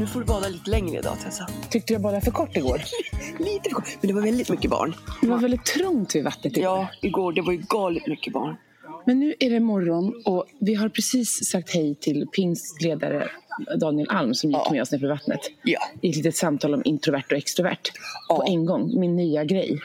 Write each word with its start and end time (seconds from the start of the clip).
nu 0.00 0.06
får 0.06 0.20
du 0.20 0.26
bada 0.26 0.48
lite 0.48 0.70
längre 0.70 0.98
idag 0.98 1.16
Tessa. 1.24 1.48
Tyckte 1.70 1.92
jag 1.92 2.02
badade 2.02 2.20
för 2.24 2.30
kort 2.30 2.56
igår? 2.56 2.82
Lite 3.38 3.60
för 3.64 3.70
kort, 3.70 3.88
men 4.00 4.08
det 4.08 4.14
var 4.14 4.22
väldigt 4.22 4.48
mycket 4.50 4.70
barn. 4.70 4.94
Det 5.20 5.26
var 5.28 5.38
väldigt 5.38 5.64
trångt 5.64 6.14
vid 6.14 6.24
vattnet 6.24 6.56
igår. 6.56 6.64
Ja, 6.64 6.88
igår 7.02 7.32
det 7.32 7.40
var 7.42 7.52
ju 7.52 7.62
galet 7.68 8.06
mycket 8.06 8.32
barn. 8.32 8.56
Men 9.06 9.20
nu 9.20 9.34
är 9.40 9.50
det 9.50 9.60
morgon 9.60 10.22
och 10.24 10.44
vi 10.60 10.74
har 10.74 10.88
precis 10.88 11.50
sagt 11.50 11.74
hej 11.74 11.94
till 11.94 12.26
pingstledare 12.36 13.28
Daniel 13.80 14.08
Alm 14.10 14.34
som 14.34 14.50
gick 14.50 14.58
Ja. 14.64 14.72
med 14.72 14.82
oss 14.82 14.92
ner 14.92 14.98
för 14.98 15.08
vattnet. 15.08 15.40
Ja. 15.62 15.80
I 16.00 16.10
ett 16.10 16.16
litet 16.16 16.36
samtal 16.36 16.74
om 16.74 16.82
introvert 16.84 17.24
och 17.30 17.36
extrovert. 17.36 17.90
På 18.28 18.34
Ja. 18.46 18.46
en 18.46 18.66
gång, 18.66 19.00
min 19.00 19.16
nya 19.16 19.44
grej. 19.44 19.78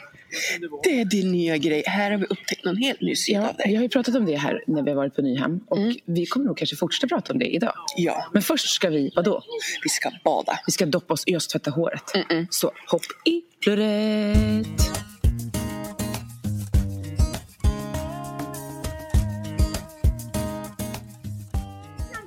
Det 0.83 1.02
är 1.02 1.05
din 1.05 1.31
nya 1.31 1.57
grej. 1.57 1.83
Här 1.88 2.11
har 2.11 2.17
vi 2.17 2.25
upptäckt 2.25 2.66
någon 2.66 2.77
helt 2.77 3.02
ny 3.02 3.16
sida 3.16 3.39
Ja, 3.41 3.49
av 3.49 3.55
dig. 3.55 3.66
vi 3.70 3.75
har 3.75 3.84
ju 3.84 3.89
pratat 3.89 4.16
om 4.16 4.25
det 4.25 4.35
här 4.35 4.63
när 4.67 4.84
vi 4.84 4.89
har 4.89 4.95
varit 4.98 5.16
på 5.16 5.21
Nyhem 5.21 5.59
och 5.67 5.77
Mm. 5.77 5.95
vi 6.05 6.25
kommer 6.25 6.45
nog 6.45 6.58
kanske 6.58 6.75
fortsätta 6.75 7.08
prata 7.08 7.34
om 7.34 7.39
det 7.39 7.45
idag. 7.45 7.73
Ja, 7.98 8.25
Men 8.34 8.41
först 8.41 8.70
ska 8.70 8.89
vi, 8.89 9.11
vadå? 9.16 9.44
vi 9.84 9.89
ska 9.89 10.11
bada. 10.23 10.59
Vi 10.66 10.71
ska 10.71 10.85
doppa 10.85 11.13
oss 11.13 11.23
i 11.27 11.35
och 11.38 11.41
tvätta 11.41 11.71
håret. 11.71 12.03
Mm-mm. 12.16 12.48
Så 12.49 12.71
hopp 12.88 13.02
i 13.25 13.41
plurret! 13.63 14.67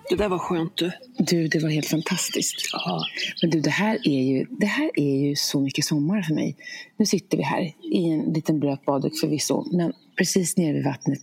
Det 0.08 0.16
där 0.16 0.28
var 0.28 0.38
skönt 0.38 0.76
du. 0.76 0.92
Du, 1.18 1.48
det 1.48 1.58
var 1.58 1.70
helt 1.70 1.86
fantastiskt. 1.86 2.70
Ja. 2.72 3.04
Men 3.42 3.50
du, 3.50 3.60
det 3.60 3.70
här, 3.70 3.98
är 4.04 4.22
ju, 4.22 4.46
det 4.50 4.66
här 4.66 4.90
är 4.94 5.28
ju 5.28 5.36
så 5.36 5.60
mycket 5.60 5.84
sommar 5.84 6.22
för 6.22 6.34
mig. 6.34 6.56
Nu 6.96 7.06
sitter 7.06 7.36
vi 7.36 7.42
här 7.42 7.72
i 7.92 8.04
en 8.10 8.32
liten 8.32 8.60
blöt 8.60 8.84
badduk 8.84 9.18
förvisso, 9.20 9.66
men 9.72 9.92
precis 10.18 10.56
nere 10.56 10.72
vid 10.72 10.84
vattnet. 10.84 11.22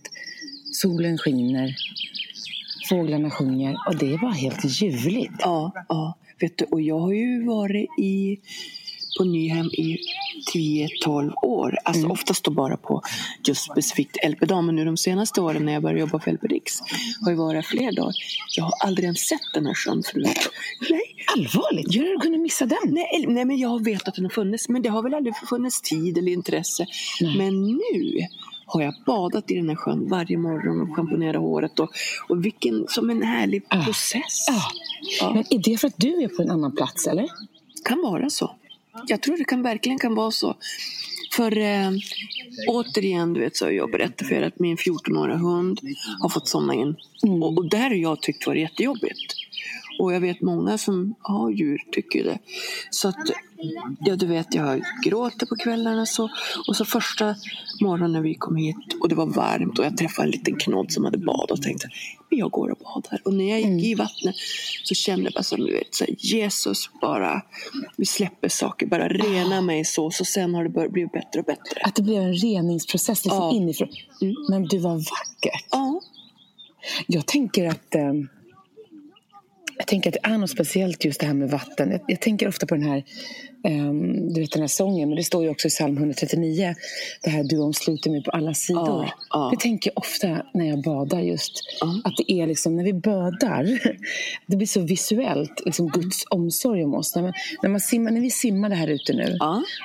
Solen 0.72 1.18
skiner, 1.18 1.76
fåglarna 2.88 3.30
sjunger 3.30 3.76
och 3.88 3.96
det 3.96 4.16
var 4.16 4.30
helt 4.30 4.82
ljuvligt. 4.82 5.32
Ja, 5.38 5.72
ja. 5.88 6.18
Vet 6.40 6.58
du, 6.58 6.64
och 6.64 6.80
jag 6.80 6.98
har 6.98 7.12
ju 7.12 7.44
varit 7.44 7.88
i, 7.98 8.38
på 9.18 9.24
Nyhem 9.24 9.66
i 9.66 9.98
10-12 10.54 11.32
år. 11.42 11.78
Alltså 11.84 12.00
Mm. 12.00 12.10
oftast 12.10 12.44
då 12.44 12.50
bara 12.50 12.76
på 12.76 13.02
just 13.48 13.64
specifikt 13.72 14.16
LP-dag. 14.28 14.64
Men 14.64 14.74
nu 14.76 14.84
de 14.84 14.96
senaste 14.96 15.40
åren 15.40 15.64
när 15.66 15.72
jag 15.72 15.82
började 15.82 16.00
jobba 16.00 16.18
för 16.18 16.30
LP-Rix 16.32 16.72
har 17.24 17.30
ju 17.30 17.36
varit 17.36 17.66
fler 17.66 17.92
dagar. 17.92 18.14
Jag 18.56 18.64
har 18.64 18.72
aldrig 18.84 19.04
ens 19.04 19.20
sett 19.20 19.40
den 19.54 19.66
här 19.66 19.74
sjön 19.74 20.02
förut. 20.12 20.48
Nej, 20.90 21.00
Allvarligt? 21.36 21.94
Hur 21.96 22.00
har 22.06 22.12
du 22.12 22.18
kunnat 22.18 22.40
missa 22.40 22.66
den? 22.66 22.78
nej, 22.84 23.24
nej, 23.28 23.44
men 23.44 23.58
jag 23.58 23.68
har 23.68 23.78
vetat 23.84 24.08
att 24.08 24.14
den 24.14 24.24
har 24.24 24.30
funnits. 24.30 24.68
Men 24.68 24.82
det 24.82 24.88
har 24.88 25.02
väl 25.02 25.14
aldrig 25.14 25.34
funnits 25.48 25.80
tid 25.82 26.18
eller 26.18 26.32
intresse. 26.32 26.86
Nej. 27.20 27.36
Men 27.38 27.62
nu 27.66 28.26
har 28.66 28.82
jag 28.82 28.94
badat 29.06 29.50
i 29.50 29.54
den 29.54 29.68
här 29.68 29.76
sjön 29.76 30.08
varje 30.08 30.38
morgon 30.38 30.80
och 30.80 30.96
schamponerat 30.96 31.42
håret. 31.42 31.78
Och, 31.80 31.90
och 32.28 32.44
vilken, 32.44 32.86
som 32.88 33.10
en 33.10 33.22
härlig 33.22 33.62
Ah. 33.68 33.84
process. 33.84 34.46
Ja. 34.48 34.62
Ja. 35.20 35.32
Men 35.34 35.44
är 35.50 35.58
det 35.58 35.78
för 35.80 35.88
att 35.88 35.94
du 35.96 36.22
är 36.22 36.28
på 36.28 36.42
en 36.42 36.50
annan 36.50 36.72
plats, 36.76 37.06
eller? 37.06 37.28
kan 37.84 38.02
vara 38.02 38.30
så. 38.30 38.56
Jag 39.06 39.22
tror 39.22 39.36
det 39.36 39.44
kan 39.44 39.62
verkligen 39.62 39.98
kan 39.98 40.14
vara 40.14 40.30
så. 40.30 40.56
För 41.36 41.58
eh, 41.58 41.90
återigen, 42.68 43.32
du 43.32 43.40
vet, 43.40 43.56
så 43.56 43.64
har 43.64 43.72
jag 43.72 43.90
berättat 43.90 44.28
för 44.28 44.34
er 44.34 44.42
att 44.42 44.58
min 44.58 44.76
14-åriga 44.76 45.36
hund 45.36 45.80
har 46.20 46.28
fått 46.28 46.48
somna 46.48 46.74
in. 46.74 46.96
Mm. 47.26 47.42
Och, 47.42 47.58
och 47.58 47.70
där 47.70 47.88
har 47.88 47.94
jag 47.94 48.22
tyckt 48.22 48.46
varit 48.46 48.60
jättejobbigt. 48.60 49.34
Och 49.98 50.14
jag 50.14 50.20
vet 50.20 50.40
många 50.40 50.78
som 50.78 51.14
har 51.20 51.50
djur 51.50 51.78
tycker 51.92 52.24
det. 52.24 52.38
Så 52.90 53.08
att, 53.08 53.30
ja 54.00 54.16
du 54.16 54.26
vet, 54.26 54.54
jag 54.54 54.82
gråter 55.04 55.46
på 55.46 55.56
kvällarna 55.56 56.06
så. 56.06 56.30
Och 56.68 56.76
så 56.76 56.84
första 56.84 57.34
morgonen 57.80 58.12
när 58.12 58.20
vi 58.20 58.34
kom 58.34 58.56
hit 58.56 58.76
och 59.00 59.08
det 59.08 59.14
var 59.14 59.26
varmt 59.26 59.78
och 59.78 59.84
jag 59.84 59.96
träffade 59.96 60.28
en 60.28 60.30
liten 60.30 60.56
knodd 60.56 60.92
som 60.92 61.04
hade 61.04 61.18
badat 61.18 61.50
och 61.50 61.62
tänkte, 61.62 61.88
men 62.30 62.38
jag 62.38 62.50
går 62.50 62.70
och 62.70 62.78
badar. 62.78 63.20
Och 63.24 63.34
när 63.34 63.48
jag 63.50 63.58
gick 63.58 63.66
Mm. 63.66 63.78
i 63.78 63.94
vattnet 63.94 64.34
så 64.84 64.94
kände 64.94 65.24
jag 65.24 65.32
bara 65.32 65.42
som 65.42 65.60
du 65.60 65.72
vet, 65.72 65.94
så 65.94 66.04
här, 66.04 66.14
Jesus 66.18 66.90
bara, 67.00 67.42
vi 67.96 68.06
släpper 68.06 68.48
saker, 68.48 68.86
bara 68.86 69.08
rena 69.08 69.60
mig 69.60 69.84
så. 69.84 70.10
Så 70.10 70.24
sen 70.24 70.54
har 70.54 70.62
det 70.64 70.70
börjat 70.70 70.92
bli 70.92 71.06
bättre 71.06 71.40
och 71.40 71.44
bättre. 71.46 71.80
Att 71.82 71.94
det 71.94 72.02
blev 72.02 72.22
en 72.22 72.34
reningsprocess 72.34 73.24
liksom 73.24 73.42
Ja. 73.42 73.52
inifrån. 73.52 73.88
Mm. 74.22 74.34
Men 74.48 74.64
du 74.64 74.78
var 74.78 74.94
vackert. 74.94 75.64
Ja, 75.70 76.00
Jag 77.06 77.26
tänker 77.26 77.68
att 77.68 77.94
eh, 77.94 78.12
jag 79.78 79.86
tänker 79.86 80.10
att 80.10 80.14
det 80.22 80.28
är 80.28 80.38
något 80.38 80.50
speciellt 80.50 81.04
just 81.04 81.20
det 81.20 81.26
här 81.26 81.34
med 81.34 81.50
vatten. 81.50 81.90
Jag, 81.90 82.00
jag 82.06 82.20
tänker 82.20 82.48
ofta 82.48 82.66
på 82.66 82.74
den 82.74 82.84
här, 82.84 82.96
eh, 83.64 83.92
du 84.34 84.40
vet 84.40 84.52
den 84.52 84.62
här 84.62 84.68
sången, 84.68 85.08
men 85.08 85.16
det 85.16 85.24
står 85.24 85.42
ju 85.42 85.50
också 85.50 85.68
i 85.68 85.70
psalm 85.70 85.96
139, 85.96 86.74
det 87.22 87.30
här 87.30 87.44
du 87.44 87.58
omsluter 87.58 88.10
mig 88.10 88.22
på 88.22 88.30
alla 88.30 88.54
sidor. 88.54 89.04
Ja, 89.04 89.12
ja. 89.30 89.50
Det 89.52 89.60
tänker 89.60 89.90
jag 89.90 89.98
ofta 89.98 90.42
när 90.54 90.66
jag 90.66 90.82
badar 90.82 91.20
just. 91.20 91.52
Ja. 91.80 92.00
Att 92.04 92.12
det 92.16 92.32
är 92.32 92.46
liksom, 92.46 92.76
när 92.76 92.84
vi 92.84 92.92
badar, 92.92 93.78
det 94.46 94.56
blir 94.56 94.66
så 94.66 94.80
visuellt, 94.80 95.62
liksom 95.64 95.88
Guds 95.88 96.24
omsorg 96.30 96.84
om 96.84 96.94
oss. 96.94 97.14
När, 97.14 97.22
man, 97.22 97.32
när, 97.62 97.70
man 97.70 97.80
simmar, 97.80 98.10
när 98.10 98.20
vi 98.20 98.30
simmar 98.30 98.70
här 98.70 98.88
ute 98.88 99.12
nu 99.12 99.38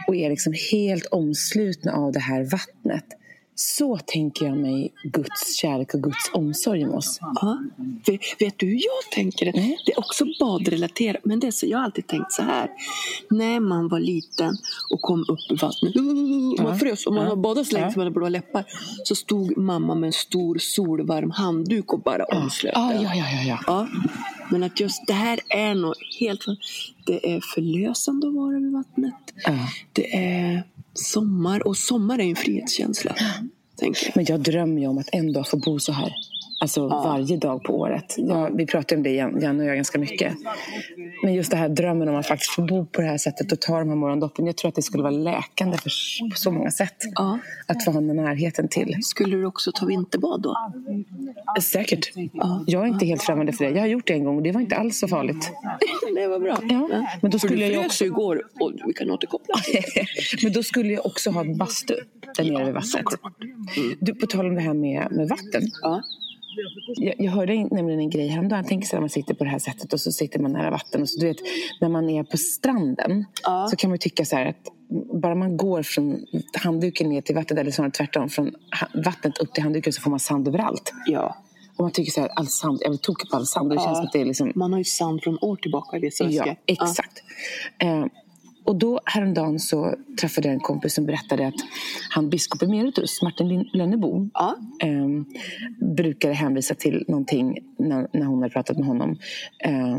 och 0.07 0.16
är 0.16 0.30
liksom 0.30 0.53
helt 0.72 1.06
omslutna 1.06 1.94
av 1.94 2.12
det 2.12 2.19
här 2.19 2.44
vattnet. 2.44 3.06
Så 3.63 3.97
tänker 4.05 4.45
jag 4.45 4.57
mig 4.57 4.94
Guds 5.03 5.55
kärlek 5.55 5.94
och 5.94 6.03
Guds 6.03 6.31
omsorg 6.33 6.85
om 6.85 6.94
oss. 6.94 7.19
Ja. 7.22 7.63
Vet, 8.39 8.59
du 8.59 8.66
hur 8.66 8.73
jag 8.73 9.11
tänker? 9.13 9.45
Det? 9.45 9.51
Nej. 9.51 9.77
det 9.85 9.91
är 9.91 9.99
också 9.99 10.25
badrelaterat. 10.39 11.25
Men 11.25 11.39
det 11.39 11.47
är 11.47 11.51
så, 11.51 11.66
jag 11.66 11.77
har 11.77 11.85
alltid 11.85 12.07
tänkt 12.07 12.31
så 12.31 12.41
här. 12.41 12.69
När 13.29 13.59
man 13.59 13.88
var 13.88 14.00
liten 14.00 14.57
och 14.89 15.01
kom 15.01 15.25
upp 15.27 15.39
i 15.50 15.55
vattnet. 15.55 15.95
Man 16.63 16.79
frös 16.79 17.05
och 17.05 17.13
man 17.13 17.27
har 17.27 17.35
badat 17.35 17.67
så 17.67 17.73
länge 17.73 17.91
som 17.91 18.00
man 18.00 18.05
hade 18.05 18.13
blåa 18.13 18.29
läppar. 18.29 18.66
Så 19.03 19.16
stod 19.16 19.57
mamma 19.57 19.95
med 19.95 20.07
en 20.07 20.13
stor 20.13 20.57
solvarm 20.57 21.31
handduk 21.31 21.94
och 21.94 22.00
bara 22.00 22.23
omslöt 22.23 22.71
Ja, 22.75 22.94
ja, 22.94 23.16
ja, 23.16 23.25
ja, 23.45 23.59
ja. 23.67 23.88
Men 24.50 24.63
att 24.63 24.79
just 24.79 25.07
det 25.07 25.13
här 25.13 25.39
är 25.50 25.75
något 25.75 25.97
helt... 26.19 26.45
Det 27.05 27.35
är 27.35 27.41
förlösande 27.53 28.27
att 28.27 28.33
vara 28.33 28.59
vid 28.59 28.71
vattnet. 28.71 29.13
Det 29.94 30.16
är 30.16 30.63
sommar 30.94 31.67
och 31.67 31.77
sommar 31.77 32.19
är 32.19 32.23
en 32.23 32.35
frihetskänsla. 32.35 33.16
Tänker. 33.81 34.12
Men 34.16 34.25
jag 34.25 34.40
drömmer 34.40 34.81
ju 34.81 34.88
om 34.88 34.97
att 34.97 35.09
en 35.12 35.34
dag 35.34 35.47
få 35.47 35.58
bo 35.58 35.80
så 35.80 35.92
här. 35.92 36.14
Alltså 36.62 36.88
varje 36.88 37.38
dag 37.38 37.64
på 37.64 37.80
året. 37.80 38.16
Jag, 38.18 38.58
vi 38.58 38.66
pratar 38.66 38.96
om 38.96 39.03
det, 39.03 39.12
Jan 39.12 39.42
Jan 39.42 39.59
och 39.59 39.66
jag, 39.66 39.75
ganska 39.75 40.00
mycket. 40.00 40.34
Men 41.24 41.34
just 41.34 41.52
det 41.52 41.58
här 41.58 41.69
drömmen 41.69 42.09
om 42.09 42.16
att 42.16 42.28
faktiskt 42.28 42.52
få 42.52 42.62
bo 42.62 42.86
på 42.86 43.02
det 43.02 43.08
här 43.08 43.18
sättet 43.18 43.52
och 43.52 43.59
ta 43.59 43.80
de 43.80 43.90
här 43.90 43.96
morgondoppen. 43.96 44.46
Jag 44.46 44.58
tror 44.58 44.69
att 44.69 44.75
det 44.75 44.81
skulle 44.81 45.03
vara 45.03 45.12
läkande 45.12 45.78
för 45.78 45.92
på 46.30 46.36
så 46.36 46.52
många 46.52 46.72
sätt. 46.72 46.96
Ja. 47.16 47.40
Att 47.66 47.86
få 47.86 47.92
ha 47.92 48.02
den 48.02 48.16
närheten 48.16 48.68
till. 48.68 48.97
Skulle 49.02 49.38
du 49.38 49.46
också 49.46 49.72
ta 49.72 49.86
vinterbad 49.86 50.42
då? 50.42 50.58
Säkert. 51.62 52.12
Ja. 52.34 52.63
Jag 52.68 52.84
är 52.84 52.88
inte 52.88 53.06
helt 53.06 53.24
främmande 53.24 53.53
för 53.53 53.66
det. 53.66 53.72
Jag 53.72 53.80
har 53.80 53.88
gjort 53.88 54.08
det 54.08 54.13
en 54.13 54.24
gång 54.24 54.38
och 54.38 54.44
det 54.44 54.52
var 54.52 54.62
inte 54.62 54.75
alls 54.75 55.00
så 55.00 55.08
farligt. 55.08 55.52
Det 56.16 56.28
var 56.28 56.40
bra. 56.40 56.58
Ja, 56.69 57.08
men 57.22 57.31
då 57.31 57.40
För 57.40 57.48
skulle 57.48 57.66
du 57.66 57.72
jag 57.72 57.72
ju 57.72 57.78
frös 57.78 57.86
också... 57.86 58.03
ju 58.03 58.09
igår 58.09 58.44
och 58.59 58.72
vi 58.88 58.94
kan 58.94 59.12
återkoppla. 59.12 59.56
Men 60.44 60.53
då 60.53 60.63
skulle 60.63 60.94
jag 60.94 61.06
också 61.06 61.31
ha 61.31 61.44
bastu 61.44 61.96
där 62.38 62.52
nere 62.52 62.66
vid 62.66 62.74
vattnet. 62.74 63.06
Du, 64.00 64.16
på 64.16 64.28
tal 64.28 64.46
om 64.47 64.56
det 64.56 64.62
här 64.62 64.74
med, 64.74 65.08
med 65.12 65.28
vatten. 65.30 65.62
Ja. 65.81 66.02
Jag, 66.96 67.16
jag 67.18 67.31
hörde 67.31 67.53
en- 67.53 67.68
nämligen 67.72 68.00
en 68.00 68.09
grej 68.09 68.28
häromdagen. 68.28 68.58
Jag 68.59 68.68
tänker 68.68 68.88
så 68.88 69.00
man 69.00 69.09
sitter 69.09 69.34
på 69.34 69.44
det 69.44 69.50
här 69.50 69.59
sättet 69.59 69.94
och 69.94 70.00
så 70.00 70.12
sitter 70.12 70.40
man 70.40 70.52
nära 70.53 70.72
vatten. 70.72 71.02
Och 71.02 71.09
så, 71.09 71.19
du 71.19 71.28
vet, 71.28 71.38
när 71.81 71.90
man 71.90 72.09
är 72.09 72.24
på 72.24 72.38
stranden 72.38 73.25
Ja. 73.44 73.68
så 73.69 73.75
kan 73.75 73.90
man 73.90 74.00
tycka 74.00 74.25
så 74.25 74.36
här 74.36 74.46
att 74.46 74.68
bara 75.22 75.36
man 75.36 75.58
går 75.58 75.84
från 75.84 76.25
handduken 76.64 77.09
ner 77.09 77.22
till 77.22 77.36
vattnet 77.36 77.59
eller 77.59 77.72
snarare 77.72 77.92
tvärtom 77.92 78.30
från 78.30 78.52
vattnet 79.06 79.38
upp 79.38 79.53
till 79.53 79.63
handduken 79.63 79.94
så 79.94 80.02
får 80.02 80.09
man 80.09 80.19
sand 80.19 80.48
överallt. 80.48 80.94
ja. 81.06 81.38
Och 81.78 81.84
man 81.86 81.92
tycker 81.92 82.12
så 82.12 82.22
här, 82.22 82.30
all 82.30 82.48
sand, 82.48 82.80
jag 82.81 82.90
vill 82.90 83.00
toka 83.00 83.25
på 83.31 83.38
all 83.38 83.46
sand. 83.46 83.69
Det 83.69 83.75
Ja. 83.75 83.81
känns 83.86 84.00
att 84.00 84.12
det 84.13 84.22
är 84.22 84.25
liksom 84.25 84.52
Man 84.56 84.72
har 84.72 84.80
ju 84.80 84.84
sand 84.86 85.24
från 85.24 85.38
år 85.42 85.56
tillbaka 85.56 85.98
i 85.98 86.00
vissa 86.00 86.24
Ja, 86.24 86.30
väskor. 86.44 86.56
exakt. 86.66 87.24
Eh, 87.78 88.06
och 88.71 88.77
då 88.77 88.99
häromdagen 89.05 89.59
så 89.59 89.95
träffade 90.21 90.47
jag 90.47 90.53
en 90.53 90.59
kompis 90.59 90.93
som 90.93 91.05
berättade 91.05 91.47
att 91.47 91.55
han 92.09 92.29
biskop 92.29 92.61
emeritus, 92.61 93.21
Martin 93.21 93.69
Lönnebo, 93.73 94.29
Ja. 94.33 94.56
eh, 94.81 95.07
brukade 95.95 96.33
hänvisa 96.33 96.75
till 96.75 97.06
någonting 97.07 97.57
när, 97.79 98.07
när 98.13 98.25
hon 98.25 98.41
hade 98.41 98.53
pratat 98.53 98.77
med 98.77 98.88
honom 98.88 99.18
eh, 99.59 99.97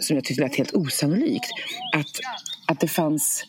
som 0.00 0.16
jag 0.16 0.24
tyckte 0.24 0.42
lät 0.42 0.56
helt 0.56 0.74
osannolikt. 0.74 1.50
Att, 1.96 2.06
att 2.66 2.80
det 2.80 2.88
fanns 2.88 3.44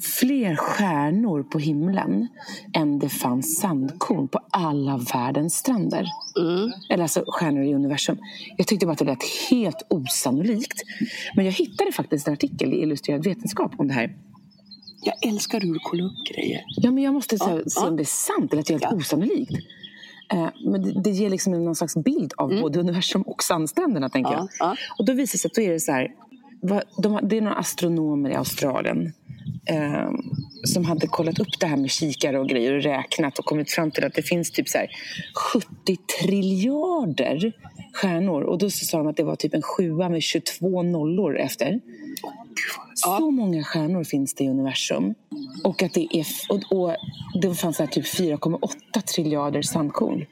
fler 0.00 0.56
stjärnor 0.56 1.42
på 1.42 1.58
himlen 1.58 2.28
än 2.74 2.98
det 2.98 3.08
fanns 3.08 3.60
sandkorn 3.60 4.28
på 4.28 4.40
alla 4.50 4.96
världens 5.14 5.54
stränder. 5.56 6.06
Mm. 6.40 6.70
Eller 6.90 7.02
alltså 7.02 7.24
stjärnor 7.26 7.62
i 7.64 7.74
universum. 7.74 8.18
Jag 8.56 8.66
tyckte 8.66 8.86
bara 8.86 8.92
att 8.92 8.98
det 8.98 9.04
lät 9.04 9.24
helt 9.50 9.86
osannolikt. 9.90 10.82
Men 11.36 11.44
jag 11.44 11.52
hittade 11.52 11.92
faktiskt 11.92 12.26
en 12.28 12.32
artikel 12.34 12.72
i 12.72 12.82
Illustrerad 12.82 13.24
vetenskap 13.24 13.72
om 13.78 13.88
det 13.88 13.94
här. 13.94 14.16
Jag 15.04 15.28
älskar 15.30 15.60
hur 15.60 15.72
du 15.72 15.78
kollar 15.82 16.04
upp 16.04 16.26
grejer. 16.34 16.60
Ja, 16.76 16.90
men 16.90 17.04
jag 17.04 17.14
måste 17.14 17.36
här, 17.44 17.56
Ja, 17.56 17.62
se 17.66 17.80
ja. 17.80 17.88
om 17.88 17.96
det 17.96 18.02
är 18.02 18.04
sant 18.04 18.52
eller 18.52 18.60
att 18.60 18.66
det 18.66 18.74
är 18.74 18.78
helt 18.78 18.92
Ja. 18.92 18.96
osannolikt. 18.96 19.52
Eh, 20.32 20.48
men 20.66 20.82
det, 20.82 21.02
det 21.02 21.10
ger 21.10 21.30
liksom 21.30 21.64
någon 21.64 21.74
slags 21.74 21.96
bild 21.96 22.32
av 22.36 22.48
både 22.60 22.80
universum 22.80 23.22
och 23.22 23.42
sandstränderna. 23.42 24.08
Tänker 24.08 24.32
Mm. 24.32 24.46
Ja, 24.58 24.66
jag. 24.66 24.68
ja. 24.68 24.76
Och 24.98 25.04
då 25.06 25.12
visar 25.12 25.32
det 25.32 25.38
sig 25.38 25.48
att 25.48 25.54
då 25.54 25.62
är 25.62 25.72
det 25.72 25.80
så 25.80 25.92
här. 25.92 26.08
vad- 26.62 26.82
De, 27.02 27.28
det 27.28 27.36
är 27.36 27.40
några 27.40 27.56
astronomer 27.56 28.30
i 28.30 28.34
Australien 28.34 29.12
eh, 29.66 30.10
som 30.64 30.84
hade 30.84 31.06
kollat 31.06 31.38
upp 31.38 31.60
det 31.60 31.66
här 31.66 31.76
med 31.76 31.90
kikare 31.90 32.38
och 32.38 32.48
grejer 32.48 32.72
och 32.72 32.82
räknat 32.82 33.38
och 33.38 33.44
kommit 33.44 33.70
fram 33.70 33.90
till 33.90 34.04
att 34.04 34.14
det 34.14 34.22
finns 34.22 34.50
typ 34.50 34.68
så 34.68 34.78
här 34.78 34.90
70 35.54 35.96
triljarder 36.20 37.52
stjärnor. 37.92 38.42
Och 38.42 38.58
då 38.58 38.70
sa 38.70 38.98
de 38.98 39.06
att 39.06 39.16
det 39.16 39.22
var 39.22 39.36
typ 39.36 39.54
en 39.54 39.62
sjua 39.62 40.08
med 40.08 40.22
22 40.22 40.82
nollor 40.82 41.38
efter. 41.38 41.80
Så 42.94 43.30
många 43.30 43.64
stjärnor 43.64 44.04
finns 44.04 44.34
det 44.34 44.44
i 44.44 44.48
universum. 44.48 45.14
Och 45.64 45.82
att 45.82 45.94
det, 45.94 46.16
är, 46.16 46.26
och, 46.48 46.72
och 46.72 46.96
det 47.42 47.54
fanns 47.54 47.76
typ 47.76 48.04
4,8 48.04 49.00
triljarder 49.14 49.62
sandkorn. 49.62 50.26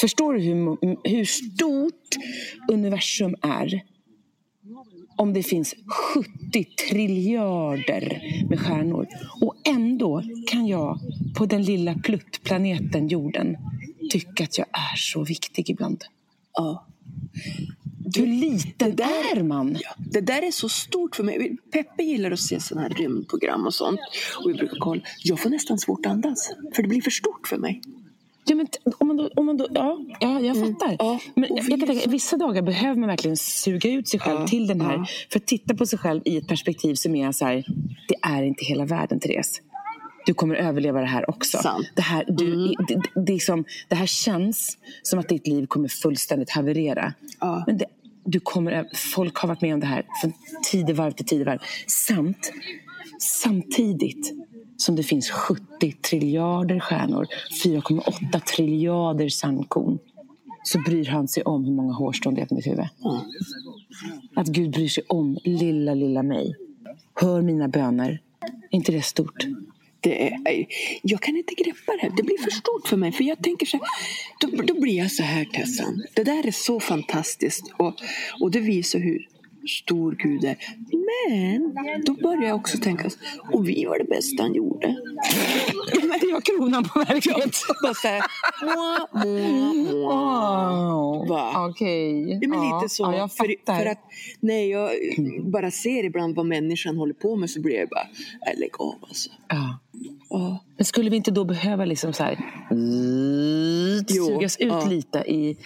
Förstår 0.00 0.34
du 0.34 0.40
hur, 0.40 0.76
hur 1.08 1.24
stort 1.24 2.16
universum 2.68 3.36
är? 3.42 3.82
Om 5.20 5.32
det 5.32 5.42
finns 5.42 5.74
70 6.14 6.64
triljarder 6.90 8.22
med 8.48 8.60
stjärnor. 8.60 9.06
Och 9.40 9.54
ändå 9.64 10.22
kan 10.50 10.66
jag 10.66 10.98
på 11.36 11.46
den 11.46 11.62
lilla 11.62 11.94
pluttplaneten 11.94 13.08
jorden 13.08 13.56
tycka 14.10 14.44
att 14.44 14.58
jag 14.58 14.66
är 14.66 14.96
så 14.96 15.24
viktig 15.24 15.70
ibland. 15.70 16.04
Ja. 16.52 16.86
Hur 18.16 18.26
liten 18.26 18.96
där- 18.96 19.36
är 19.36 19.42
man? 19.42 19.76
Ja, 19.80 19.94
det 19.98 20.20
där 20.20 20.42
är 20.42 20.50
så 20.50 20.68
stort 20.68 21.16
för 21.16 21.24
mig. 21.24 21.56
Peppe 21.72 22.02
gillar 22.02 22.30
att 22.30 22.40
se 22.40 22.60
sådana 22.60 22.88
här 22.88 22.94
rymdprogram 22.94 23.66
och 23.66 23.74
sånt. 23.74 24.00
Och 24.44 24.50
vi 24.50 24.54
brukar 24.54 24.76
kolla. 24.80 25.02
Jag 25.24 25.40
får 25.40 25.50
nästan 25.50 25.78
svårt 25.78 26.06
att 26.06 26.12
andas. 26.12 26.50
För 26.74 26.82
det 26.82 26.88
blir 26.88 27.00
för 27.00 27.10
stort 27.10 27.48
för 27.48 27.56
mig. 27.56 27.80
Ja, 28.50 28.56
men 28.56 28.66
om 28.98 29.06
man 29.08 29.16
då, 29.16 29.30
om 29.36 29.46
man 29.46 29.56
då, 29.56 29.66
ja, 29.74 29.98
ja, 30.20 30.40
jag 30.40 30.56
fattar. 30.56 30.86
Mm. 30.86 30.96
ja. 30.98 31.20
Men 31.34 31.56
jag 31.56 31.66
kan 31.66 31.80
tänka, 31.80 32.10
vissa 32.10 32.36
dagar 32.36 32.62
behöver 32.62 32.96
man 33.00 33.08
verkligen 33.08 33.36
suga 33.36 33.90
ut 33.90 34.08
sig 34.08 34.20
själv 34.20 34.40
Ja, 34.40 34.46
till 34.46 34.66
den 34.66 34.80
här. 34.80 34.94
ja. 34.96 35.06
För 35.32 35.38
att 35.38 35.46
titta 35.46 35.74
på 35.74 35.86
sig 35.86 35.98
själv 35.98 36.22
i 36.24 36.36
ett 36.36 36.48
perspektiv 36.48 36.94
som 36.94 37.14
är 37.14 37.32
så 37.32 37.44
här, 37.44 37.64
det 38.08 38.14
är 38.22 38.42
inte 38.42 38.64
hela 38.64 38.84
världen, 38.84 39.20
Therese. 39.20 39.60
Du 40.26 40.34
kommer 40.34 40.54
överleva 40.54 41.00
det 41.00 41.06
här 41.06 41.30
också. 41.30 41.58
Sant. 41.58 41.90
Det 41.94 42.02
här, 42.02 42.24
du, 42.28 42.52
Mm. 42.54 42.74
det, 42.88 43.02
det, 43.26 43.32
är 43.32 43.38
som, 43.38 43.64
det 43.88 43.94
här 43.94 44.06
känns 44.06 44.78
som 45.02 45.18
att 45.18 45.28
ditt 45.28 45.46
liv 45.46 45.66
kommer 45.66 45.88
fullständigt 45.88 46.50
haverera. 46.50 47.14
Men 47.66 47.78
det, 47.78 47.84
du 48.24 48.40
kommer, 48.40 48.88
folk 49.12 49.36
har 49.36 49.48
varit 49.48 49.60
med 49.62 49.74
om 49.74 49.80
det 49.80 49.86
här 49.86 50.06
från 50.20 50.32
tidevarv 50.70 51.12
till 51.12 51.26
tidevarv. 51.26 51.58
Samt, 51.86 52.52
samtidigt 53.18 54.32
som 54.80 54.96
det 54.96 55.02
finns 55.02 55.30
70 55.30 55.92
triljarder 55.92 56.80
stjärnor, 56.80 57.26
4,8 57.64 58.40
triljarder 58.40 59.28
sandkorn 59.28 59.98
så 60.62 60.78
bryr 60.78 61.04
han 61.04 61.28
sig 61.28 61.42
om 61.42 61.64
hur 61.64 61.72
många 61.72 61.92
hårstrån 61.92 62.34
det 62.34 62.40
är 62.40 62.46
på 62.46 62.54
mitt 62.54 62.66
huvud. 62.66 62.86
Att 64.34 64.46
Gud 64.46 64.70
bryr 64.70 64.88
sig 64.88 65.04
om 65.08 65.38
lilla, 65.44 65.94
lilla 65.94 66.22
mig. 66.22 66.56
Hör 67.14 67.42
mina 67.42 67.68
böner. 67.68 68.20
Är 68.70 68.76
inte 68.76 68.92
det 68.92 69.02
stort? 69.02 69.46
Det 70.00 70.32
är, 70.32 70.66
jag 71.02 71.20
kan 71.20 71.36
inte 71.36 71.54
greppa 71.54 71.92
det. 71.92 71.98
här. 72.02 72.12
Det 72.16 72.22
blir 72.22 72.38
för 72.38 72.50
stort 72.50 72.88
för 72.88 72.96
mig. 72.96 73.12
För 73.12 73.24
jag 73.24 73.42
tänker 73.42 73.66
så 73.66 73.76
här, 73.76 73.86
då, 74.40 74.62
då 74.62 74.80
blir 74.80 74.98
jag 74.98 75.12
så 75.12 75.22
här 75.22 75.44
Tessan. 75.44 76.02
Det 76.14 76.24
där 76.24 76.46
är 76.46 76.50
så 76.50 76.80
fantastiskt. 76.80 77.72
Och, 77.76 77.94
och 78.40 78.50
det 78.50 78.60
visar 78.60 78.98
hur 78.98 79.26
stor 79.68 80.16
Gud 80.18 80.44
är. 80.44 80.56
Men 81.08 82.04
då 82.04 82.14
börjar 82.14 82.48
jag 82.48 82.56
också 82.56 82.78
tänka, 82.78 83.10
och 83.52 83.68
vi 83.68 83.84
var 83.84 83.98
det 83.98 84.04
bästa 84.04 84.42
han 84.42 84.54
gjorde. 84.54 84.86
Det 86.20 86.32
var 86.32 86.40
kronan 86.40 86.84
på 86.84 86.98
verket. 86.98 87.54
Bara 87.82 87.94
så 87.94 88.08
här, 88.08 88.22
mua, 88.62 89.24
mua, 89.24 89.72
mua. 89.72 90.90
Wow. 90.90 91.28
Va? 91.28 91.68
Okej. 91.68 92.38
Ja, 92.42 92.48
men 92.48 92.60
lite 92.60 92.88
så. 92.88 93.02
Ja, 93.02 93.16
jag 93.16 93.32
för, 93.32 93.56
fattar. 93.58 93.78
för 93.78 93.86
att 93.86 93.98
när 94.40 94.70
jag 94.70 94.90
bara 95.52 95.70
ser 95.70 96.04
ibland 96.04 96.36
vad 96.36 96.46
människan 96.46 96.96
håller 96.96 97.14
på 97.14 97.36
med 97.36 97.50
så 97.50 97.60
blir 97.60 97.74
jag 97.74 97.88
bara, 97.88 98.06
nej, 98.46 98.56
lägg 98.58 98.70
av 98.78 98.96
alltså. 99.02 99.30
ja. 99.48 99.78
Ja. 100.30 100.64
Men 100.76 100.84
skulle 100.84 101.10
vi 101.10 101.16
inte 101.16 101.30
då 101.30 101.44
behöva 101.44 101.84
liksom 101.84 102.12
så 102.12 102.22
här, 102.22 102.38
sugas 104.08 104.56
ut 104.56 104.88
lite 104.88 105.18
i, 105.18 105.56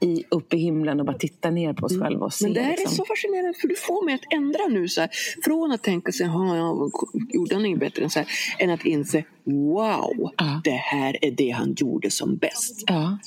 i, 0.00 0.24
upp 0.28 0.54
i 0.54 0.56
himlen 0.56 1.00
och 1.00 1.06
bara 1.06 1.18
titta 1.18 1.50
ner 1.50 1.72
på 1.72 1.86
oss 1.86 1.98
själva 2.00 2.26
och 2.26 2.32
se? 2.32 2.44
Men 2.44 2.54
det 2.54 2.60
här 2.60 2.72
är 2.72 2.76
liksom. 2.76 2.96
så 2.96 3.04
fascinerande 3.04 3.58
för 3.60 3.68
du 3.68 3.76
får 3.76 4.04
mig 4.04 4.14
att 4.14 4.32
ändra 4.32 4.66
nu. 4.70 4.88
Så 4.88 5.00
här, 5.00 5.10
från 5.44 5.72
att 5.72 5.82
tänka 5.82 6.12
sig, 6.12 6.26
"Ha, 6.26 6.56
ja, 6.56 6.90
gjorde 7.28 7.54
han 7.54 7.66
inget 7.66 7.80
bättre 7.80 8.04
än 8.04 8.10
så 8.10 8.18
här, 8.18 8.28
än 8.58 8.70
att 8.70 8.84
inse, 8.84 9.24
wow, 9.44 10.30
Ja. 10.36 10.60
det 10.64 10.70
här 10.70 11.24
är 11.24 11.30
det 11.30 11.50
han 11.50 11.74
gjorde 11.78 12.10
som 12.10 12.36
bäst. 12.36 12.84
Ja. 12.86 13.18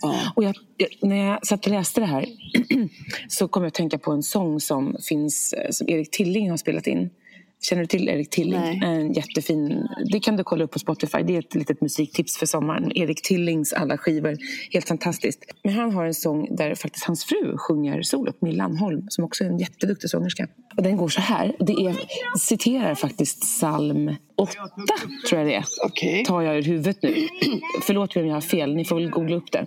Ja. 0.00 0.14
Och 0.34 0.44
jag, 0.44 0.54
jag, 0.76 0.88
när 1.08 1.16
jag 1.16 1.46
satt 1.46 1.66
och 1.66 1.72
läste 1.72 2.00
det 2.00 2.06
här 2.06 2.26
så 3.28 3.48
kom 3.48 3.62
jag 3.62 3.68
att 3.68 3.74
tänka 3.74 3.98
på 3.98 4.12
en 4.12 4.22
sång 4.22 4.60
som 4.60 4.96
finns 5.08 5.52
eh, 5.52 5.70
som 5.70 5.88
Erik 5.88 6.10
Tilling 6.10 6.50
har 6.50 6.56
spelat 6.56 6.86
in. 6.86 7.10
Känner 7.60 7.82
du 7.82 7.86
till 7.86 8.08
Erik 8.08 8.30
Tilling? 8.30 8.60
Nej. 8.60 8.80
En 8.84 9.12
jättefin, 9.12 9.88
det 10.12 10.20
kan 10.20 10.36
du 10.36 10.44
kolla 10.44 10.64
upp 10.64 10.70
på 10.70 10.78
Spotify. 10.78 11.22
Det 11.22 11.34
är 11.34 11.38
ett 11.38 11.54
litet 11.54 11.80
musiktips 11.80 12.38
för 12.38 12.46
sommaren. 12.46 12.92
Erik 12.94 13.22
Tillings 13.22 13.72
alla 13.72 13.98
skivor. 13.98 14.36
Helt 14.72 14.88
fantastiskt. 14.88 15.44
Men 15.64 15.74
han 15.74 15.92
har 15.92 16.04
en 16.04 16.14
sång 16.14 16.56
där 16.56 16.74
faktiskt 16.74 17.04
hans 17.04 17.24
fru 17.24 17.56
sjunger 17.56 18.02
solot, 18.02 18.42
Millan 18.42 18.76
Holm, 18.76 19.06
som 19.08 19.24
också 19.24 19.44
är 19.44 19.48
en 19.48 19.58
jätteduktig 19.58 20.10
sångerska. 20.10 20.48
Och 20.76 20.82
den 20.82 20.96
går 20.96 21.08
så 21.08 21.20
här. 21.20 21.56
Det 21.58 21.72
är, 21.72 21.96
citerar 22.38 22.94
faktiskt 22.94 23.40
psalm 23.40 24.14
8, 24.38 24.52
tror 25.28 25.40
jag 25.40 25.48
det 25.48 25.54
är 25.54 25.64
Okej. 25.84 26.24
tar 26.24 26.42
jag 26.42 26.56
ur 26.56 26.62
huvudet 26.62 27.02
nu. 27.02 27.28
Förlåt 27.86 28.16
om 28.16 28.26
jag 28.26 28.34
har 28.34 28.40
fel, 28.40 28.74
ni 28.74 28.84
får 28.84 28.96
väl 28.96 29.10
googla 29.10 29.36
upp 29.36 29.52
det. 29.52 29.66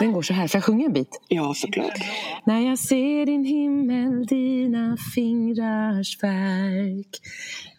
Den 0.00 0.12
går 0.12 0.22
så 0.22 0.34
här, 0.34 0.48
får 0.48 0.58
jag 0.58 0.64
sjunga 0.64 0.86
en 0.86 0.92
bit? 0.92 1.20
Ja, 1.28 1.54
såklart. 1.54 1.98
När 2.46 2.60
jag 2.60 2.78
ser 2.78 3.26
din 3.26 3.44
himmel, 3.44 4.26
dina 4.26 4.96
fingrars 5.14 6.22
verk 6.22 7.20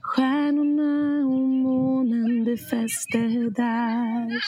Stjärnorna 0.01 1.27
och 1.27 1.47
månen 1.49 2.43
befäste 2.43 3.17
där 3.55 4.43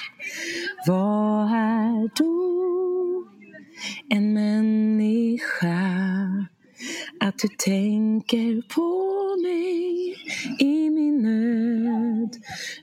Vad 0.87 1.51
är 1.51 2.09
då 2.15 3.27
en 4.09 4.33
människa 4.33 5.77
att 7.19 7.39
du 7.39 7.47
tänker 7.47 8.61
på 8.75 8.87
mig 9.41 10.15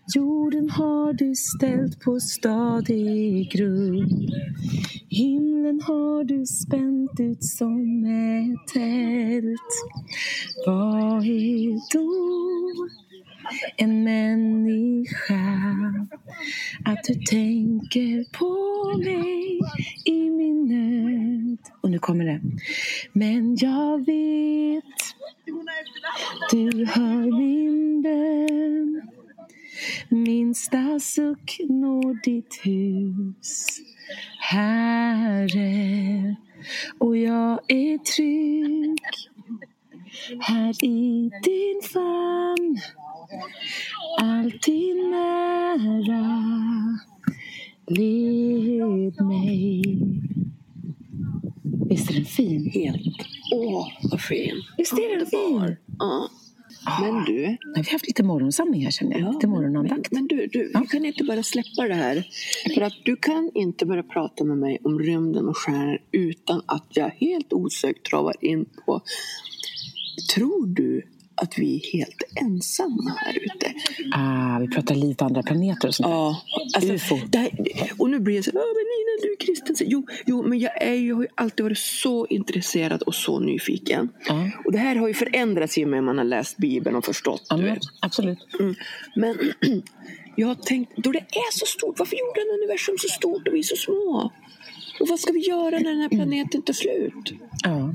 Jorden 0.06 0.70
har 0.70 1.12
du 1.12 1.34
ställt 1.34 2.00
på 2.00 2.20
stadig 2.20 3.50
grund. 3.50 4.30
Himlen 5.08 5.80
har 5.80 6.24
du 6.24 6.46
spänt 6.46 7.20
ut 7.20 7.44
som 7.44 8.04
ett 8.04 8.74
tält. 8.74 9.60
Vad 10.66 11.24
är 11.26 11.92
då 11.94 12.88
en 13.76 14.04
människa 14.04 15.34
att 16.84 17.04
du 17.04 17.14
tänker 17.14 18.24
på 18.38 18.98
mig 18.98 19.60
i 20.04 20.30
min 20.30 20.64
nöd? 20.68 21.58
Och 21.80 21.90
nu 21.90 21.98
kommer 21.98 22.24
det. 22.24 22.40
Men 23.12 23.56
jag 23.56 24.06
vet 24.06 24.84
du 26.50 26.86
hör 26.86 27.38
min 27.38 28.02
bön. 28.02 29.13
Minsta 30.08 31.00
suck 31.00 31.60
når 31.68 32.20
ditt 32.24 32.54
hus 32.64 33.80
Herre 34.38 36.36
och 36.98 37.16
jag 37.16 37.60
är 37.68 37.98
trygg 37.98 39.00
här 40.40 40.84
i 40.84 41.30
din 41.42 41.80
famn 41.92 42.78
alltid 44.20 44.96
nära 44.96 46.24
led 47.86 49.20
mig 49.20 49.98
Visst 51.88 52.10
är 52.10 52.14
den 52.14 52.24
fin? 52.24 52.70
Helt. 52.70 53.26
Åh, 53.54 53.88
vad 54.02 54.20
fin. 54.20 54.62
Visst 54.76 54.92
är 54.92 55.18
den 55.18 55.26
fin? 55.26 55.76
Ja. 55.98 56.28
Men 57.00 57.24
du, 57.24 57.40
Nu 57.42 57.58
har 57.76 57.84
vi 57.84 57.90
haft 57.90 58.06
lite 58.06 58.22
morgonsamling 58.22 58.84
här 58.84 58.90
känner 58.90 59.18
jag. 59.18 59.34
Lite 59.34 59.46
morgonandakt. 59.46 60.12
Men, 60.12 60.22
men 60.22 60.26
du, 60.38 60.46
du 60.46 60.70
Ja. 60.74 60.80
vi 60.80 60.86
kan 60.86 61.04
inte 61.04 61.24
bara 61.24 61.42
släppa 61.42 61.88
det 61.88 61.94
här. 61.94 62.28
För 62.74 62.80
att 62.80 62.92
du 63.04 63.16
kan 63.16 63.50
inte 63.54 63.86
börja 63.86 64.02
prata 64.02 64.44
med 64.44 64.58
mig 64.58 64.78
om 64.84 64.98
rymden 64.98 65.48
och 65.48 65.56
stjärnor 65.56 65.98
utan 66.12 66.62
att 66.66 66.86
jag 66.90 67.08
helt 67.08 67.52
osökt 67.52 68.06
travar 68.06 68.34
in 68.40 68.64
på 68.86 69.02
Tror 70.34 70.66
du 70.66 71.02
att 71.34 71.58
vi 71.58 71.76
är 71.76 71.98
helt 71.98 72.22
ensamma 72.40 73.10
här 73.16 73.38
ute? 73.38 73.74
Ah, 74.14 74.58
vi 74.58 74.68
pratar 74.68 74.94
liv 74.94 75.14
på 75.14 75.24
andra 75.24 75.42
planeter 75.42 75.88
och 75.88 75.94
sånt. 75.94 76.08
Ja, 76.08 76.42
alltså, 76.76 76.92
UFO. 76.92 77.16
här, 77.34 77.90
och 77.98 78.10
nu 78.10 78.20
blir 78.20 78.34
jag 78.34 78.44
så 78.44 78.50
här, 78.50 78.58
"Ja, 78.58 78.64
men 78.66 78.84
Nina 78.84 79.14
du 79.22 79.32
är 79.32 79.36
kristen. 79.46 79.76
Så, 79.76 79.84
Jo, 79.86 80.06
jo, 80.26 80.42
men 80.42 80.58
jag, 80.58 80.82
är, 80.82 80.94
jag 80.94 81.14
har 81.14 81.22
ju 81.22 81.28
alltid 81.34 81.64
varit 81.64 81.78
så 81.78 82.26
intresserad 82.26 83.02
och 83.02 83.14
så 83.14 83.40
nyfiken. 83.40 84.08
Ja. 84.28 84.50
Och 84.64 84.72
det 84.72 84.78
här 84.78 84.96
har 84.96 85.08
ju 85.08 85.14
förändrats 85.14 85.78
i 85.78 85.84
och 85.84 85.88
med 85.88 85.98
att 85.98 86.04
man 86.04 86.18
har 86.18 86.24
läst 86.24 86.56
Bibeln 86.56 86.96
och 86.96 87.04
förstått. 87.04 87.46
Ja, 87.48 87.56
men, 87.56 87.78
absolut. 88.00 88.38
Mm. 88.60 88.74
Men 89.16 89.38
jag 90.36 90.48
har 90.48 90.54
tänkt, 90.54 90.92
då 90.96 91.12
det 91.12 91.18
är 91.18 91.52
så 91.58 91.66
stort, 91.66 91.98
varför 91.98 92.16
gjorde 92.16 92.40
han 92.40 92.60
universum 92.60 92.94
så 92.98 93.08
stort 93.08 93.48
och 93.48 93.54
vi 93.54 93.62
så 93.62 93.76
små? 93.76 94.32
Och 95.00 95.08
vad 95.08 95.20
ska 95.20 95.32
vi 95.32 95.40
göra 95.40 95.78
när 95.78 95.90
den 95.90 96.00
här 96.00 96.08
planeten 96.08 96.62
tar 96.62 96.74
slut? 96.74 97.32
Ja. 97.62 97.94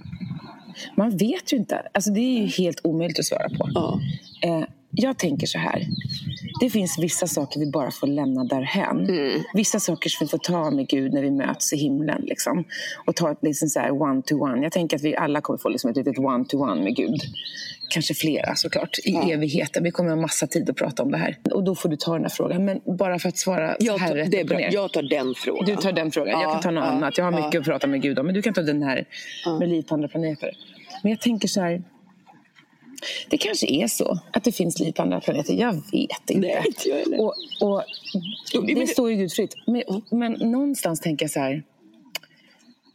Man 0.95 1.17
vet 1.17 1.53
ju 1.53 1.57
inte. 1.57 1.81
Alltså, 1.91 2.11
det 2.11 2.19
är 2.19 2.41
ju 2.41 2.45
helt 2.45 2.79
omöjligt 2.83 3.19
att 3.19 3.25
svara 3.25 3.49
på. 3.49 3.69
Ja. 3.73 3.99
Eh, 4.41 4.63
jag 4.91 5.17
tänker 5.17 5.47
så 5.47 5.57
här. 5.59 5.87
det 6.61 6.69
finns 6.69 6.99
vissa 6.99 7.27
saker 7.27 7.59
vi 7.59 7.71
bara 7.71 7.91
får 7.91 8.07
lämna 8.07 8.43
därhän. 8.43 9.09
Mm. 9.09 9.41
Vissa 9.53 9.79
saker 9.79 10.09
som 10.09 10.25
vi 10.25 10.29
får 10.29 10.37
ta 10.37 10.71
med 10.71 10.87
Gud 10.87 11.13
när 11.13 11.21
vi 11.21 11.31
möts 11.31 11.73
i 11.73 11.77
himlen. 11.77 12.21
Liksom. 12.21 12.63
Och 13.05 13.15
ta 13.15 13.31
ett 13.31 13.37
liksom 13.41 13.69
så 13.69 13.79
här 13.79 13.91
one-to-one. 14.01 14.63
Jag 14.63 14.71
tänker 14.71 14.97
att 14.97 15.03
vi 15.03 15.15
alla 15.15 15.41
kommer 15.41 15.57
få 15.57 15.69
liksom 15.69 15.91
ett 15.91 15.97
litet 15.97 16.17
one-to-one 16.17 16.83
med 16.83 16.95
Gud. 16.95 17.21
Kanske 17.89 18.13
flera 18.13 18.55
såklart, 18.55 18.97
i 18.99 19.11
Ja. 19.11 19.29
evigheten. 19.29 19.83
Vi 19.83 19.91
kommer 19.91 20.09
ha 20.09 20.15
massa 20.15 20.47
tid 20.47 20.69
att 20.69 20.75
prata 20.75 21.03
om 21.03 21.11
det 21.11 21.17
här. 21.17 21.37
Och 21.53 21.63
då 21.63 21.75
får 21.75 21.89
du 21.89 21.95
ta 21.95 22.13
den 22.13 22.21
här 22.21 22.29
frågan. 22.29 22.65
Men 22.65 22.79
bara 22.97 23.19
för 23.19 23.29
att 23.29 23.37
svara 23.37 23.75
Jag 23.79 23.99
tar, 23.99 24.15
det 24.15 24.39
är 24.39 24.45
bra. 24.45 24.61
Jag 24.61 24.93
tar 24.93 25.01
den 25.01 25.33
frågan. 25.37 25.65
Du 25.65 25.75
tar 25.75 25.91
den 25.91 26.11
frågan. 26.11 26.31
jag 26.41 26.43
Ja, 26.43 26.51
kan 26.53 26.61
ta 26.61 26.71
något 26.71 26.83
ja, 26.83 26.89
annat. 26.89 27.17
Jag 27.17 27.25
har 27.25 27.31
mycket 27.45 27.59
att 27.59 27.65
prata 27.65 27.87
med 27.87 28.01
Gud 28.01 28.19
om. 28.19 28.25
Men 28.25 28.35
du 28.35 28.41
kan 28.41 28.53
ta 28.53 28.61
den 28.61 28.83
här 28.83 29.05
med 29.59 29.69
liv 29.69 29.81
på 29.81 29.93
andra 29.93 30.07
planeter. 30.07 30.51
Men 31.03 31.09
jag 31.09 31.21
tänker 31.21 31.47
så 31.47 31.61
här. 31.61 31.83
Det 33.29 33.37
kanske 33.37 33.67
är 33.67 33.87
så 33.87 34.19
att 34.33 34.43
det 34.43 34.51
finns 34.51 34.79
liv 34.79 34.91
på 34.91 35.01
andra 35.01 35.19
planeter. 35.19 35.53
Jag 35.53 35.73
vet 35.73 36.29
inte. 36.29 36.47
Nej, 36.47 36.63
inte 36.67 36.89
jag 36.89 37.19
och, 37.19 37.33
och, 37.61 37.83
Jo, 38.53 38.61
det 38.61 38.73
det- 38.73 38.87
står 38.87 39.11
ju 39.11 39.17
Gud 39.17 39.31
fritt. 39.31 39.55
Men, 39.67 39.83
men 40.11 40.51
någonstans 40.51 40.99
tänker 40.99 41.23
jag 41.23 41.31
så 41.31 41.39
här. 41.39 41.63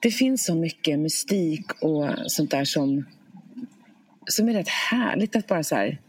Det 0.01 0.11
finns 0.11 0.45
så 0.45 0.55
mycket 0.55 0.99
mystik 0.99 1.83
och 1.83 2.09
sånt 2.27 2.51
där 2.51 2.65
som, 2.65 3.05
som 4.27 4.49
är 4.49 4.53
rätt 4.53 4.69
härligt 4.69 5.37
att 5.37 5.47
bara 5.47 5.65
så 5.65 5.75
här. 5.75 6.01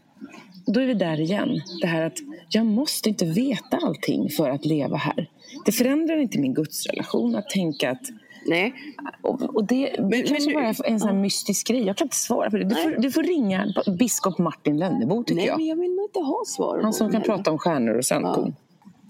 Då 0.66 0.80
är 0.80 0.86
vi 0.86 0.94
där 0.94 1.20
igen. 1.20 1.60
Det 1.80 1.86
här 1.86 2.02
att 2.02 2.18
jag 2.48 2.66
måste 2.66 3.08
inte 3.08 3.24
veta 3.24 3.76
allting 3.76 4.30
för 4.30 4.50
att 4.50 4.64
leva 4.64 4.96
här. 4.96 5.28
Det 5.64 5.72
förändrar 5.72 6.16
inte 6.16 6.38
min 6.38 6.54
gudsrelation 6.54 7.34
att 7.36 7.50
tänka 7.50 7.90
att 7.90 8.02
Nej, 8.48 8.74
och, 9.22 9.42
och 9.56 9.64
det 9.66 9.96
det 10.10 10.22
kanske 10.22 10.44
men- 10.54 10.54
bara 10.54 10.88
en 10.88 11.00
sån 11.00 11.08
här 11.08 11.16
mystisk 11.16 11.66
grej. 11.68 11.82
Jag 11.86 11.96
kan 11.96 12.04
inte 12.04 12.16
svara 12.16 12.50
på 12.50 12.56
det. 12.56 12.64
Du 12.64 12.74
får, 12.74 12.90
du 12.90 13.10
får 13.10 13.22
ringa 13.22 13.66
biskop 13.98 14.38
Martin 14.38 14.78
Lönnebo 14.78 15.24
tycker 15.24 15.36
nej 15.36 15.46
jag. 15.46 15.56
men 15.58 15.66
jag 15.66 15.76
vill 15.76 15.98
inte 16.06 16.18
ha 16.20 16.42
svar. 16.46 16.80
Han 16.82 16.92
som 16.92 17.10
kan 17.12 17.20
det. 17.20 17.26
prata 17.26 17.50
om 17.50 17.58
stjärnor 17.58 17.94
och 17.98 18.04
sandkorn. 18.04 18.54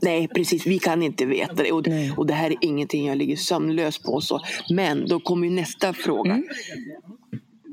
Nej, 0.03 0.29
precis. 0.29 0.67
Vi 0.67 0.79
kan 0.79 1.03
inte 1.03 1.27
veta 1.27 1.55
det. 1.63 1.73
Och, 1.73 1.89
Nej. 1.89 2.13
och 2.17 2.27
det 2.27 2.35
här 2.35 2.51
är 2.51 2.57
ingenting 2.61 3.07
jag 3.07 3.17
ligger 3.19 3.37
sömnlös 3.37 3.99
på. 3.99 4.21
Så. 4.21 4.41
Men 4.71 5.09
då 5.09 5.21
kommer 5.21 5.47
ju 5.47 5.53
nästa 5.53 5.93
fråga. 5.93 6.31
Mm. 6.33 6.45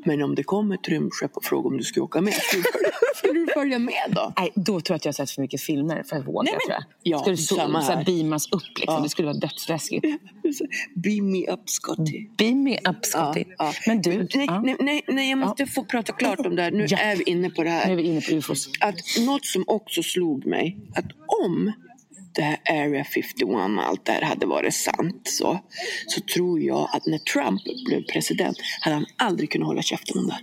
Men 0.05 0.22
om 0.24 0.36
det 0.36 0.43
kommer 0.43 0.75
ett 0.75 0.88
rymdskepp 0.89 1.38
och 1.38 1.43
frågar 1.43 1.70
om 1.70 1.77
du 1.77 1.84
ska 1.84 2.01
åka 2.01 2.22
med, 2.22 2.34
du, 3.45 3.53
du 3.53 3.53
följa 3.53 3.79
med 3.79 3.93
då? 4.15 4.33
Nej, 4.38 4.51
då 4.55 4.63
tror 4.63 4.83
jag 4.93 4.95
att 4.95 5.05
jag 5.05 5.09
har 5.09 5.13
sett 5.13 5.31
för 5.31 5.41
mycket 5.41 5.62
filmer 5.62 6.03
för 6.03 6.15
att 6.15 6.27
våga. 6.27 6.43
Nej, 6.51 6.59
men- 6.69 6.83
ja, 7.03 7.19
Ska 7.19 7.31
det 7.31 7.38
så, 7.38 7.55
samma 7.55 7.81
så 7.81 7.88
här 7.91 7.97
här. 7.97 8.05
beamas 8.05 8.51
upp 8.51 8.62
liksom. 8.79 8.93
Ja. 8.95 9.00
Det 9.03 9.09
skulle 9.09 9.25
vara 9.25 9.38
dödsläskigt. 9.38 10.05
Beam 10.95 11.31
me 11.31 11.47
up 11.47 11.69
Scotty. 11.69 12.27
Beam 12.38 12.63
me 12.63 12.77
up 12.77 13.05
Scotty. 13.05 13.43
Ja, 13.47 13.55
ja. 13.57 13.73
Men 13.88 14.01
du, 14.01 14.09
Nej, 14.35 14.47
nej, 14.63 14.75
nej, 14.79 15.01
nej, 15.07 15.29
jag 15.29 15.39
måste 15.39 15.65
få 15.65 15.83
prata 15.83 16.13
klart 16.13 16.39
om 16.39 16.55
det 16.55 16.62
här. 16.62 16.71
Nu 16.71 16.83
är 16.83 17.15
vi 17.15 17.23
inne 17.23 17.50
på 17.50 17.63
det 17.63 17.69
nu 17.69 17.75
är 17.75 17.79
här. 17.85 17.95
vi 17.95 18.03
inne 18.03 18.21
på 18.21 18.31
ufos. 18.31 18.69
Att 18.79 18.95
något 19.25 19.45
som 19.45 19.63
också 19.67 20.03
slog 20.03 20.45
mig, 20.45 20.77
att 20.95 21.05
om 21.45 21.71
det 22.36 22.42
här 22.42 22.58
Area 22.70 23.04
51 23.04 23.50
och 23.50 23.84
allt 23.84 24.06
det 24.06 24.12
här 24.12 24.22
hade 24.22 24.46
varit 24.46 24.74
sant 24.74 25.22
så, 25.28 25.60
så 26.08 26.22
tror 26.22 26.60
jag 26.60 26.90
att 26.94 27.06
när 27.06 27.18
Trump 27.18 27.62
blev 27.88 28.04
president 28.13 28.58
hade 28.82 28.96
han 28.96 29.06
aldrig 29.18 29.52
kunnat 29.52 29.68
hålla 29.68 29.82
käften 29.82 30.18
om 30.20 30.28
det. 30.28 30.38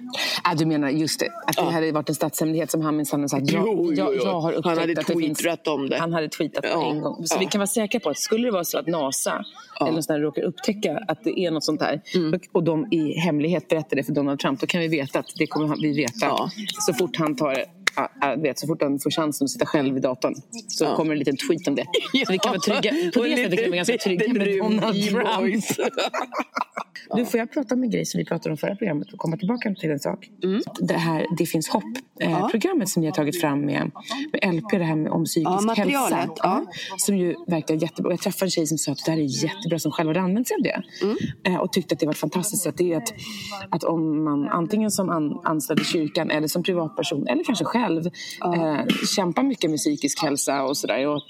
Ah, 0.45 0.55
du 0.55 0.67
menar 0.67 0.89
just 0.91 1.21
det, 1.21 1.27
att 1.47 1.57
det 1.57 1.63
Ja. 1.63 1.71
hade 1.71 1.93
varit 1.93 2.09
en 2.09 2.15
statshemlighet 2.15 2.71
som 2.71 2.81
han 2.81 2.97
minsann 2.97 3.29
sagt. 3.29 3.51
Jag, 3.53 3.67
Jo, 3.67 3.75
jo, 3.89 3.93
jag, 3.95 4.15
jo. 4.17 4.21
jag 4.25 4.41
har 4.41 4.53
Han 4.65 4.79
hade 4.79 5.01
att 5.01 5.07
det 5.07 5.17
finns... 5.19 5.39
tweetat 5.39 5.69
om 5.69 5.89
det. 5.89 5.99
Han 5.99 6.13
hade 6.13 6.29
tweetat 6.29 6.65
Ja, 6.69 6.91
en 6.91 7.01
gång. 7.01 7.27
Så 7.27 7.35
ja. 7.35 7.39
vi 7.41 7.47
kan 7.47 7.59
vara 7.59 7.67
säkra 7.67 8.01
på 8.01 8.11
att 8.11 8.19
skulle 8.19 8.47
det 8.47 8.51
vara 8.53 8.65
så 8.65 8.79
att 8.79 8.87
NASA 8.87 9.45
Ja. 9.81 9.89
eller 9.89 10.03
här 10.13 10.21
råkar 10.21 10.43
upptäcka 10.43 10.99
att 11.09 11.25
det 11.25 11.41
är 11.41 11.51
något 11.51 11.65
sånt 11.65 11.81
här 11.83 12.01
Mm. 12.15 12.41
och- 12.53 12.65
de 12.65 12.87
i 12.93 13.13
hemlighet 13.19 13.69
berättar 13.69 13.97
det 13.97 14.03
för 14.05 14.13
Donald 14.13 14.39
Trump, 14.41 14.61
då 14.61 14.67
kan 14.67 14.81
vi 14.81 14.89
veta 14.89 15.19
att 15.19 15.27
det 15.39 15.47
kommer 15.47 15.77
vi 15.83 15.93
veta 15.93 16.51
så 16.87 16.95
fort 16.95 17.17
han 17.17 17.37
tar 17.37 17.65
vet, 18.39 18.59
så 18.59 18.67
fort 18.67 18.83
han 18.83 18.99
får 18.99 19.11
chansen 19.11 19.45
att 19.45 19.51
sitta 19.51 19.67
själv 19.67 19.95
vid 19.95 20.03
datorn 20.03 20.35
så 20.69 20.85
Ja. 20.85 20.97
kommer 20.97 21.13
en 21.13 21.19
liten 21.19 21.37
tweet 21.37 21.69
om 21.69 21.75
det. 21.75 21.85
Så 22.27 22.33
vi 22.33 22.39
kan 22.39 22.51
vara 22.53 22.61
trygga. 22.61 23.11
På 23.15 23.23
det 23.25 23.37
sättet 23.37 23.51
kan 23.59 23.65
vi 23.65 23.69
vara 23.69 23.77
ganska 23.77 23.97
trygga 23.99 24.33
med 24.33 24.59
Donald 24.59 25.03
Trump. 25.05 25.65
Du, 27.17 27.25
får 27.25 27.39
jag 27.41 27.53
prata 27.53 27.75
om 27.75 27.83
en 27.83 27.91
grej 27.91 28.05
som 28.07 28.19
vi 28.19 28.25
pratade 28.25 28.51
om 28.51 28.57
förra 28.57 28.77
programmet 28.77 29.13
och 29.13 29.19
komma 29.19 29.37
tillbaka 29.37 29.75
till 29.81 29.91
en 29.91 29.99
sak? 29.99 30.29
Det 30.81 30.95
här 30.95 31.27
Det 31.39 31.47
finns 31.47 31.69
hopp-programmet 31.69 32.89
som 32.89 33.01
ni 33.01 33.07
har 33.09 33.15
tagit 33.15 33.41
fram 33.41 33.61
med, 33.61 33.91
med 34.33 34.55
LP, 34.55 34.71
det 34.71 34.85
här 34.85 34.97
med, 34.97 35.13
om 35.13 35.25
psykisk 35.25 35.51
Ja, 35.51 35.61
materialet, 35.61 36.19
hälsa. 36.19 36.35
ja. 36.43 36.65
Som 36.99 37.17
ju 37.17 37.35
verkar 37.47 37.75
jättebra. 37.75 38.13
Jag 38.13 38.21
träffade 38.21 38.47
en 38.47 38.51
tjej 38.51 38.67
som 38.67 38.79
sa 38.79 38.93
att 38.93 39.05
det 39.05 39.11
här 39.11 39.19
är 39.19 39.45
jättebra 39.45 39.79
som 39.79 39.93
själv 39.93 40.09
hade 40.09 40.21
använt 40.21 40.49
sig 40.49 40.55
av 40.55 40.63
det. 40.63 40.83
Eh, 41.51 41.57
och 41.57 41.73
tyckte 41.73 41.93
att 41.95 41.99
det 42.01 42.07
var 42.07 42.13
fantastiskt 42.13 42.63
sätt. 42.63 42.75
Det 42.79 42.93
är 42.93 42.97
att, 42.97 43.13
att 43.71 43.85
om 43.85 44.25
man 44.25 44.49
antingen 44.49 44.91
som 44.91 45.11
an, 45.11 45.41
anställd 45.45 45.81
i 45.81 45.85
kyrkan 45.85 46.31
eller 46.31 46.49
som 46.49 46.63
privatperson 46.63 47.27
eller 47.27 47.45
kanske 47.45 47.65
själv 47.65 47.80
eh, 47.85 48.87
kämpar 49.17 49.43
mycket 49.43 49.71
med 49.71 49.79
psykisk 49.79 50.23
hälsa 50.23 50.63
och 50.63 50.77
sådär. 50.77 51.21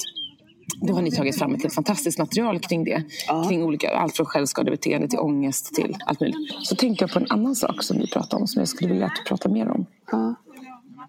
Då 0.80 0.95
har 0.95 1.02
ni 1.02 1.11
tagit 1.11 1.38
fram 1.38 1.54
ett 1.54 1.75
fantastiskt 1.75 2.19
material 2.19 2.59
kring 2.59 2.85
det. 2.85 3.04
Ja. 3.28 3.45
Kring 3.49 3.62
olika, 3.62 3.90
allt 3.90 4.16
från 4.16 4.26
självskadebeteende 4.26 5.09
till 5.09 5.19
ångest 5.19 5.75
till 5.75 5.97
allt 6.07 6.21
möjligt. 6.21 6.38
Så 6.62 6.76
tänkte 6.76 7.04
jag 7.04 7.12
på 7.12 7.19
en 7.19 7.26
annan 7.28 7.54
sak 7.54 7.83
som 7.83 7.97
ni 7.97 8.07
pratade 8.07 8.40
om 8.40 8.47
som 8.47 8.61
jag 8.61 8.69
skulle 8.69 8.92
vilja 8.92 9.07
att 9.07 9.16
du 9.16 9.23
pratar 9.28 9.50
mer 9.50 9.69
om. 9.69 9.87
Ja. 10.12 10.35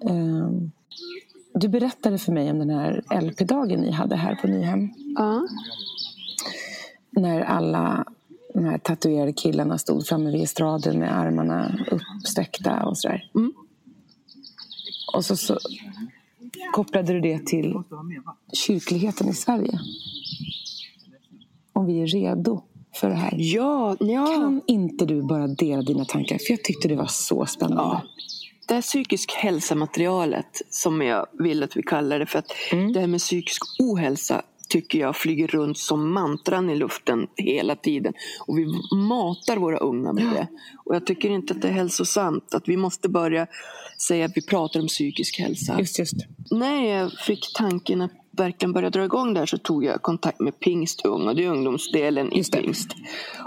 Ehm, 0.09 0.71
du 1.53 1.67
berättade 1.67 2.17
för 2.17 2.31
mig 2.31 2.51
om 2.51 2.59
den 2.59 2.69
här 2.69 3.03
LP-dagen 3.21 3.79
ni 3.79 3.91
hade 3.91 4.15
här 4.15 4.35
på 4.35 4.47
Nyhem. 4.47 4.89
Ja. 5.15 5.47
När 7.09 7.41
alla 7.41 8.05
de 8.53 8.65
här 8.65 8.77
tatuerade 8.77 9.33
killarna 9.33 9.77
stod 9.77 10.07
framme 10.07 10.31
vid 10.31 10.43
estraden 10.43 10.99
med 10.99 11.19
armarna 11.19 11.75
uppsträckta 11.91 12.83
och 12.83 12.97
sådär. 12.97 13.29
Mm. 13.35 13.53
Och 15.13 15.25
så, 15.25 15.37
så 15.37 15.57
kopplade 16.73 17.13
du 17.13 17.21
det 17.21 17.45
till 17.45 17.81
kyrkligheten 18.53 19.29
i 19.29 19.33
Sverige. 19.33 19.79
Om 21.73 21.85
vi 21.85 22.01
är 22.01 22.07
redo 22.07 22.63
för 22.95 23.09
det 23.09 23.15
här. 23.15 23.33
Ja, 23.37 23.97
ja. 23.99 24.25
Kan 24.25 24.61
inte 24.67 25.05
du 25.05 25.21
bara 25.21 25.47
dela 25.47 25.81
dina 25.81 26.05
tankar? 26.05 26.37
För 26.37 26.53
jag 26.53 26.63
tyckte 26.63 26.87
det 26.87 26.95
var 26.95 27.07
så 27.09 27.45
spännande. 27.45 27.83
Ja. 27.83 28.01
Det 28.67 28.73
här 28.73 28.81
psykisk 28.81 29.31
hälsa-materialet 29.31 30.61
som 30.69 31.01
jag 31.01 31.25
vill 31.39 31.63
att 31.63 31.77
vi 31.77 31.83
kallar 31.83 32.19
det 32.19 32.25
för 32.25 32.39
att 32.39 32.51
Mm. 32.71 32.93
det 32.93 32.99
här 32.99 33.07
med 33.07 33.19
psykisk 33.19 33.61
ohälsa 33.79 34.41
tycker 34.71 34.99
jag 34.99 35.15
flyger 35.15 35.47
runt 35.47 35.77
som 35.77 36.13
mantran 36.13 36.69
i 36.69 36.75
luften 36.75 37.27
hela 37.35 37.75
tiden. 37.75 38.13
Och 38.47 38.57
vi 38.57 38.65
matar 38.95 39.57
våra 39.57 39.77
unga 39.77 40.13
med 40.13 40.23
det. 40.23 40.47
Och 40.85 40.95
jag 40.95 41.05
tycker 41.05 41.29
inte 41.29 41.53
att 41.53 41.61
det 41.61 41.67
är 41.67 41.71
hälsosamt. 41.71 42.53
Att 42.53 42.67
vi 42.69 42.77
måste 42.77 43.09
börja 43.09 43.47
säga 44.07 44.25
att 44.25 44.31
vi 44.35 44.41
pratar 44.41 44.79
om 44.79 44.87
psykisk 44.87 45.39
hälsa. 45.39 45.79
Just, 45.79 45.99
just. 45.99 46.15
När 46.51 46.85
jag 46.85 47.11
fick 47.11 47.53
tanken 47.53 48.01
att 48.01 48.11
verkligen 48.31 48.73
börja 48.73 48.89
dra 48.89 49.05
igång 49.05 49.33
där 49.33 49.45
så 49.45 49.57
tog 49.57 49.83
jag 49.83 50.01
kontakt 50.01 50.39
med 50.39 50.59
Pingst 50.59 51.05
Ung 51.05 51.27
och 51.27 51.35
det 51.35 51.45
är 51.45 51.49
ungdomsdelen 51.49 52.33
i. 52.33 52.43
Pingst. 52.43 52.95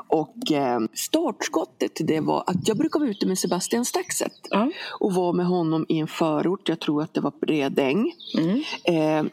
Och 0.08 0.52
eh, 0.52 0.80
startskottet 0.94 1.94
till 1.94 2.06
det 2.06 2.20
var 2.20 2.44
att 2.46 2.68
jag 2.68 2.76
brukar 2.76 3.00
vara 3.00 3.10
ute 3.10 3.26
med 3.26 3.38
Sebastian 3.38 3.84
Staxet 3.84 4.32
Ja. 4.50 4.70
och 5.00 5.14
var 5.14 5.32
med 5.32 5.46
honom 5.46 5.86
i 5.88 5.98
en 5.98 6.06
förort, 6.06 6.68
jag 6.68 6.80
tror 6.80 7.02
att 7.02 7.14
det 7.14 7.20
var 7.20 7.32
Bredäng. 7.40 8.12
Mm. 8.38 8.62
Eh, 8.84 9.30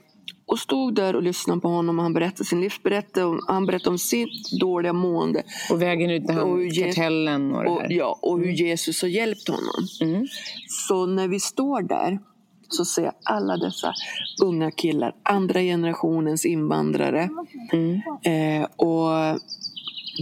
och 0.52 0.60
stod 0.60 0.96
där 0.96 1.16
och 1.16 1.24
lyssnade 1.24 1.62
på 1.62 1.68
honom 1.68 2.00
och 2.00 2.04
han 2.04 2.14
berättade 2.14 2.46
sin 2.46 2.62
livsberättelse 2.62 3.46
han 3.48 3.66
berättade 3.66 3.90
om 3.90 3.98
sitt 3.98 4.52
dåliga 4.60 4.94
mående. 4.94 5.44
Och 5.72 5.82
vägen 5.82 6.10
ut 6.10 6.30
Och 6.30 6.64
ge- 6.64 6.84
kartellen 6.86 7.52
och 7.56 7.64
det 7.64 7.70
Och, 7.70 7.82
ja, 7.90 8.20
och 8.22 8.40
hur 8.40 8.52
Jesus 8.52 9.02
har 9.02 9.10
hjälpt 9.10 9.48
honom. 9.48 9.88
Mm. 10.02 10.28
Så 10.88 11.06
när 11.06 11.28
vi 11.28 11.40
står 11.40 11.82
där 11.82 12.20
så 12.70 12.86
ser 12.86 13.04
jag 13.04 13.14
alla 13.24 13.58
dessa 13.58 13.94
unga 14.44 14.72
killar, 14.72 15.16
andra 15.24 15.60
generationens 15.60 16.46
invandrare. 16.46 17.30
Mm. 17.74 18.02
Eh, 18.24 18.68
och 18.76 19.40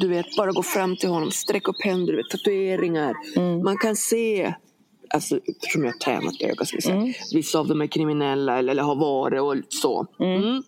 du 0.01 0.07
vet, 0.07 0.25
bara 0.37 0.51
gå 0.51 0.63
fram 0.63 0.97
till 0.97 1.09
honom, 1.09 1.31
sträck 1.31 1.67
upp 1.67 1.83
händer, 1.83 2.13
du 2.13 2.17
vet, 2.17 2.29
tatueringar. 2.29 3.13
Mm. 3.35 3.63
Man 3.63 3.77
kan 3.77 3.95
se, 3.95 4.53
alltså, 5.13 5.39
eftersom 5.47 5.83
jag 5.83 5.91
har 5.91 5.99
tränat 5.99 6.67
så 6.67 6.75
vill 6.75 6.83
säga, 6.83 6.95
Mm. 6.95 7.13
vissa 7.33 7.59
av 7.59 7.67
dem 7.67 7.81
är 7.81 7.87
kriminella 7.87 8.57
eller, 8.57 8.71
eller 8.71 8.83
har 8.83 8.95
varit 8.95 9.41
och 9.41 9.73
så. 9.73 10.07
Mm. 10.19 10.63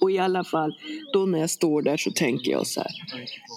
Och 0.00 0.10
i 0.10 0.18
alla 0.18 0.44
fall, 0.44 0.72
då 1.12 1.26
när 1.26 1.38
jag 1.38 1.50
står 1.50 1.82
där 1.82 1.96
så 1.96 2.10
tänker 2.10 2.52
jag 2.52 2.66
så 2.66 2.80
här. 2.80 2.92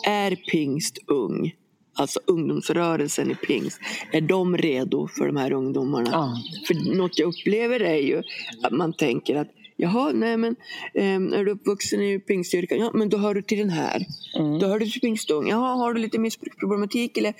Är 0.05 0.35
pingst 0.35 0.97
ung? 1.07 1.53
Alltså 1.95 2.19
ungdomsrörelsen 2.25 3.31
i 3.31 3.35
pingst. 3.35 3.79
Är 4.11 4.21
de 4.21 4.57
redo 4.57 5.07
för 5.07 5.27
de 5.27 5.37
här 5.37 5.53
ungdomarna? 5.53 6.09
Ja. 6.11 6.37
För 6.67 6.95
något 6.95 7.19
jag 7.19 7.27
upplever 7.27 7.79
är 7.79 7.97
ju 7.97 8.23
att 8.63 8.71
man 8.71 8.93
tänker 8.93 9.35
att 9.35 9.47
Jaha, 9.77 10.11
nej 10.13 10.37
men 10.37 10.55
ehm, 10.93 11.33
är 11.33 11.45
du 11.45 11.51
uppvuxen 11.51 12.01
i 12.01 12.19
pingstkyrkan? 12.19 12.77
Ja, 12.77 12.91
men 12.93 13.09
då 13.09 13.17
hör 13.17 13.33
du 13.35 13.41
till 13.41 13.57
den 13.57 13.69
här. 13.69 14.05
Mm. 14.39 14.59
Då 14.59 14.67
hör 14.67 14.79
du 14.79 14.85
till 14.85 15.01
pingstung. 15.01 15.47
Jaha, 15.49 15.75
har 15.75 15.93
du 15.93 16.01
lite 16.01 16.19
missbruksproblematik 16.19 17.17
eller 17.17 17.33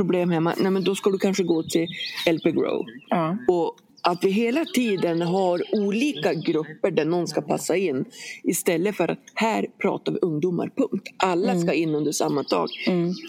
problem 0.00 0.30
hemma? 0.30 0.54
Nej, 0.58 0.70
men 0.70 0.84
då 0.84 0.94
ska 0.94 1.10
du 1.10 1.18
kanske 1.18 1.42
gå 1.42 1.62
till 1.62 1.86
LP 2.32 2.44
Grow. 2.44 2.86
Ja. 3.08 3.36
Och 3.48 3.76
att 4.02 4.24
vi 4.24 4.30
hela 4.30 4.64
tiden 4.64 5.22
har 5.22 5.62
olika 5.72 6.34
grupper 6.34 6.90
där 6.90 7.04
någon 7.04 7.26
ska 7.26 7.40
passa 7.40 7.76
in. 7.76 8.04
Istället 8.42 8.96
för 8.96 9.08
att 9.08 9.18
här 9.34 9.66
pratar 9.78 10.12
vi 10.12 10.18
ungdomar, 10.22 10.70
punkt. 10.76 11.08
Alla 11.16 11.58
ska 11.58 11.72
in 11.72 11.94
under 11.94 12.12
samma 12.12 12.44
tak. 12.44 12.70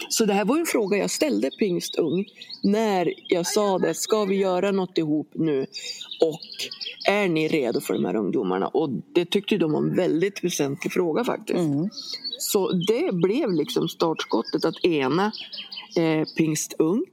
Så 0.08 0.24
det 0.24 0.32
här 0.32 0.44
var 0.44 0.58
en 0.58 0.66
fråga 0.66 0.96
jag 0.96 1.10
ställde 1.10 1.50
Pingstung 1.50 2.24
när 2.62 3.12
jag 3.28 3.46
sa 3.46 3.78
det, 3.78 3.94
ska 3.94 4.24
vi 4.24 4.36
göra 4.36 4.70
något 4.70 4.98
ihop 4.98 5.30
nu? 5.34 5.66
Och 6.20 6.40
är 7.08 7.28
ni 7.28 7.48
redo 7.48 7.80
för 7.80 7.94
de 7.94 8.04
här 8.04 8.16
ungdomarna? 8.16 8.66
Och 8.66 8.90
det 9.12 9.24
tyckte 9.24 9.56
de 9.56 9.72
var 9.72 9.80
en 9.80 9.96
väldigt 9.96 10.44
väsentlig 10.44 10.92
fråga 10.92 11.24
faktiskt. 11.24 11.68
Så 12.38 12.72
det 12.72 13.14
blev 13.14 13.52
liksom 13.52 13.88
startskottet 13.88 14.64
att 14.64 14.84
ena 14.84 15.32
eh, 15.96 16.24
Pingst 16.36 16.74
Ung 16.78 17.04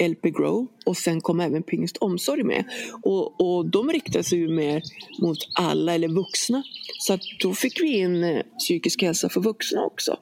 LP 0.00 0.30
Grow 0.30 0.66
och 0.86 0.96
sen 0.96 1.20
kom 1.20 1.40
även 1.40 1.62
Pingst 1.62 1.96
Omsorg 1.96 2.42
med. 2.42 2.64
Och, 3.02 3.40
och 3.40 3.66
de 3.66 3.90
riktade 3.90 4.24
sig 4.24 4.38
ju 4.38 4.48
mer 4.48 4.82
mot 5.18 5.38
alla 5.54 5.94
eller 5.94 6.08
vuxna. 6.08 6.62
Så 6.98 7.12
att 7.12 7.20
då 7.40 7.54
fick 7.54 7.80
vi 7.80 7.98
in 7.98 8.24
eh, 8.24 8.42
psykisk 8.58 9.02
hälsa 9.02 9.28
för 9.28 9.40
vuxna 9.40 9.84
också. 9.84 10.16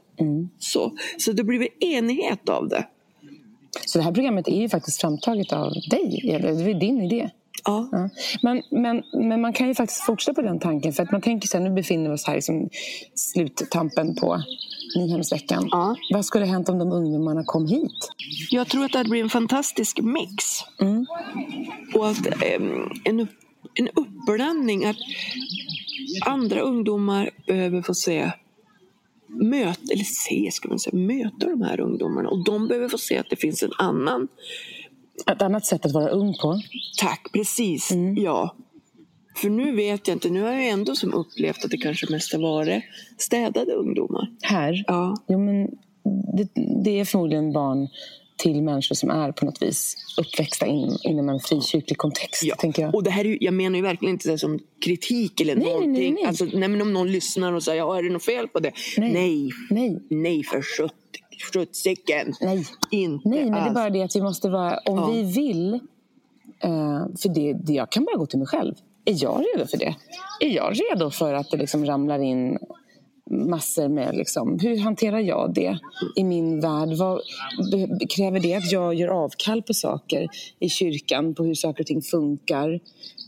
Så, 0.58 0.96
så 1.18 1.32
det 1.32 1.44
blev 1.44 1.68
enighet 1.80 2.48
av 2.48 2.68
det. 2.68 2.86
Så 3.86 3.98
det 3.98 4.04
här 4.04 4.12
programmet 4.12 4.48
är 4.48 4.60
ju 4.60 4.68
faktiskt 4.68 5.00
framtaget 5.00 5.52
av 5.52 5.72
dig. 5.90 6.30
eller 6.34 6.64
Det 6.64 6.70
är 6.70 6.80
din 6.80 7.02
idé. 7.02 7.30
Ja. 7.64 7.88
Ja. 7.92 8.08
Men, 8.42 8.62
men, 8.70 9.02
men 9.28 9.40
man 9.40 9.52
kan 9.52 9.68
ju 9.68 9.74
faktiskt 9.74 10.00
fortsätta 10.00 10.34
på 10.34 10.42
den 10.42 10.60
tanken. 10.60 10.92
För 10.92 11.02
att 11.02 11.12
man 11.12 11.20
tänker 11.20 11.48
så 11.48 11.58
här, 11.58 11.64
nu 11.64 11.70
befinner 11.70 12.10
vi 12.10 12.14
oss 12.14 12.26
här 12.26 12.34
i 12.34 12.36
liksom 12.36 12.68
sluttampen 13.14 14.14
på 14.14 14.42
Nyhemsveckan. 14.94 15.68
Ja. 15.70 15.96
Vad 16.10 16.24
skulle 16.24 16.44
hänt 16.44 16.68
om 16.68 16.78
de 16.78 16.92
ungdomarna 16.92 17.44
kom 17.44 17.66
hit? 17.66 18.12
Jag 18.50 18.68
tror 18.68 18.84
att 18.84 18.92
det 18.92 18.98
här 18.98 19.04
blir 19.04 19.22
en 19.22 19.30
fantastisk 19.30 20.00
mix. 20.00 20.44
Mm. 20.80 21.06
Och 21.94 22.08
att 22.08 22.26
em, 22.26 22.90
en, 23.04 23.20
upp, 23.20 23.30
en 23.74 23.88
uppblandning 23.88 24.84
att 24.84 24.96
andra 26.26 26.60
ungdomar 26.60 27.30
behöver 27.46 27.82
få 27.82 27.94
se 27.94 28.32
möta, 29.28 29.92
eller 29.92 30.04
se 30.04 30.50
ska 30.52 30.68
man 30.68 30.78
säga, 30.78 30.96
möta 30.96 31.46
de 31.46 31.62
här 31.62 31.80
ungdomarna 31.80 32.28
och 32.28 32.44
de 32.44 32.68
behöver 32.68 32.88
få 32.88 32.98
se 32.98 33.18
att 33.18 33.30
det 33.30 33.36
finns 33.36 33.62
en 33.62 33.72
annan 33.78 34.28
Ett 35.26 35.42
annat 35.42 35.66
sätt 35.66 35.86
att 35.86 35.92
vara 35.92 36.08
ung 36.08 36.34
på. 36.42 36.60
Tack, 37.00 37.28
precis. 37.32 37.90
Mm. 37.90 38.22
Ja. 38.22 38.56
För 39.36 39.48
nu 39.50 39.72
vet 39.76 40.08
jag 40.08 40.14
inte, 40.16 40.30
nu 40.30 40.42
har 40.42 40.52
jag 40.52 40.68
ändå 40.68 40.94
som 40.96 41.14
upplevt 41.14 41.64
att 41.64 41.70
det 41.70 41.76
kanske 41.76 42.10
mest 42.10 42.32
har 42.32 42.40
varit 42.40 42.82
städade 43.18 43.72
ungdomar. 43.72 44.28
Här? 44.42 44.84
Ja. 44.86 45.16
Jo, 45.28 45.38
men 45.38 45.66
det, 46.36 46.48
det 46.84 47.00
är 47.00 47.04
förmodligen 47.04 47.52
barn 47.52 47.88
till 48.36 48.62
människor 48.62 48.94
som 48.94 49.10
är 49.10 49.32
på 49.32 49.44
något 49.44 49.62
vis 49.62 49.96
uppväxta 50.20 50.66
in, 50.66 50.96
inom 51.02 51.28
en 51.28 51.40
frikyrklig 51.40 51.98
kontext. 51.98 52.42
Ja. 52.44 52.54
Tänker 52.54 52.82
jag. 52.82 52.94
Och 52.94 53.02
det 53.02 53.10
här 53.10 53.24
är 53.24 53.28
ju, 53.28 53.38
jag 53.40 53.54
menar 53.54 53.76
ju 53.76 53.82
verkligen 53.82 54.14
inte 54.14 54.30
det 54.30 54.38
som 54.38 54.58
kritik 54.84 55.40
eller 55.40 55.56
Nej, 55.56 55.64
nej, 55.64 55.74
nej, 55.74 55.80
någonting. 55.86 56.14
nej. 56.14 56.24
Alltså, 56.24 56.44
nej, 56.44 56.68
men 56.68 56.82
om 56.82 56.92
någon 56.92 57.12
lyssnar 57.12 57.52
och 57.52 57.62
säger, 57.62 57.78
ja, 57.78 57.98
är 57.98 58.02
det 58.02 58.10
något 58.10 58.24
fel 58.24 58.48
på 58.48 58.60
det? 58.60 58.72
Nej. 58.98 59.12
Nej, 59.12 59.50
Nej. 59.70 60.02
nej 60.08 60.42
för 60.44 60.62
sjut- 60.62 60.92
sjuttsiken. 61.52 62.32
Nej. 62.40 62.66
Inte 62.90 63.28
Nej, 63.28 63.44
men 63.44 63.52
det 63.64 63.70
är 63.70 63.74
bara 63.74 63.90
det 63.90 64.02
att 64.02 64.16
vi 64.16 64.20
måste 64.22 64.48
vara... 64.48 64.78
Om 64.84 64.96
Ja. 64.98 65.10
vi 65.12 65.22
vill... 65.22 65.74
Eh, 66.60 67.06
för 67.22 67.28
det, 67.34 67.52
det, 67.52 67.72
jag 67.72 67.92
kan 67.92 68.04
bara 68.04 68.16
gå 68.16 68.26
till 68.26 68.38
mig 68.38 68.48
själv. 68.48 68.74
Är 69.04 69.22
jag 69.22 69.44
redo 69.54 69.66
för 69.66 69.78
det? 69.78 69.94
Är 70.40 70.48
jag 70.48 70.72
redo 70.80 71.10
för 71.10 71.34
att 71.34 71.50
det 71.50 71.56
liksom 71.56 71.86
ramlar 71.86 72.18
in 72.18 72.58
massor 73.30 73.88
med... 73.88 74.16
Liksom, 74.16 74.58
hur 74.58 74.78
hanterar 74.78 75.18
jag 75.18 75.54
det 75.54 75.78
i 76.16 76.24
min 76.24 76.60
värld? 76.60 76.88
Vad, 76.98 77.20
kräver 78.16 78.40
det 78.40 78.54
att 78.54 78.72
jag 78.72 78.94
gör 78.94 79.08
avkall 79.08 79.62
på 79.62 79.74
saker 79.74 80.28
i 80.58 80.68
kyrkan? 80.68 81.34
På 81.34 81.44
hur 81.44 81.54
saker 81.54 81.82
och 81.82 81.86
ting 81.86 82.02
funkar? 82.02 82.80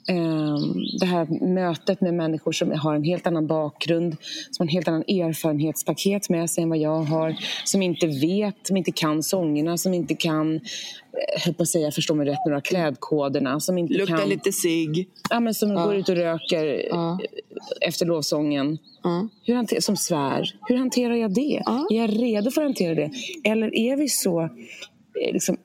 Ehm, 0.09 0.75
det 1.01 1.07
här 1.07 1.47
mötet 1.55 2.01
med 2.01 2.15
människor 2.15 2.53
som 2.53 2.73
har 2.73 2.95
en 2.95 3.05
helt 3.05 3.27
annan 3.27 3.47
bakgrund 3.47 4.17
som 4.51 4.63
har 4.63 4.67
en 4.67 4.73
helt 4.73 4.89
annan 4.89 5.03
erfarenhetspaket 5.03 6.29
med 6.29 6.51
sig 6.51 6.63
än 6.63 6.69
vad 6.69 6.79
jag 6.79 7.03
har 7.03 7.37
som 7.65 7.83
inte 7.83 8.07
vet, 8.07 8.55
som 8.63 8.77
inte 8.77 8.93
kan 8.93 9.23
sångerna 9.23 9.77
som 9.77 9.95
inte 9.95 10.15
kan, 10.15 10.61
höll 11.45 11.55
på 11.55 11.63
att 11.63 11.69
säga, 11.69 11.91
förstå 11.91 12.15
mig 12.15 12.27
rätt, 12.27 12.39
några 12.47 12.61
klädkoderna 12.61 13.61
som 13.61 13.79
inte 13.79 13.95
Luktar 13.95 14.17
kan, 14.19 14.29
lite 14.29 14.53
cigg. 14.53 15.09
ja, 15.31 15.41
men 15.41 15.55
som 15.55 15.75
går 15.75 15.95
ut 15.95 16.09
och 16.09 16.15
röker 16.17 16.87
Ja. 16.91 17.19
efter 17.81 18.07
lovsången 18.07 18.79
Ja. 19.03 19.29
hur 19.45 19.55
hanter, 19.55 19.81
som 19.81 19.97
svär. 19.97 20.55
Hur 20.69 20.77
hanterar 20.77 21.15
jag 21.15 21.35
det? 21.35 21.63
Ja. 21.67 21.87
Är 21.91 21.97
jag 21.97 22.23
redo 22.23 22.51
för 22.51 22.61
att 22.61 22.67
hantera 22.67 22.95
det? 22.95 23.11
Eller 23.45 23.75
är 23.75 23.97
vi 23.97 24.09
så 24.09 24.41
eh, 24.43 25.33
liksom, 25.33 25.57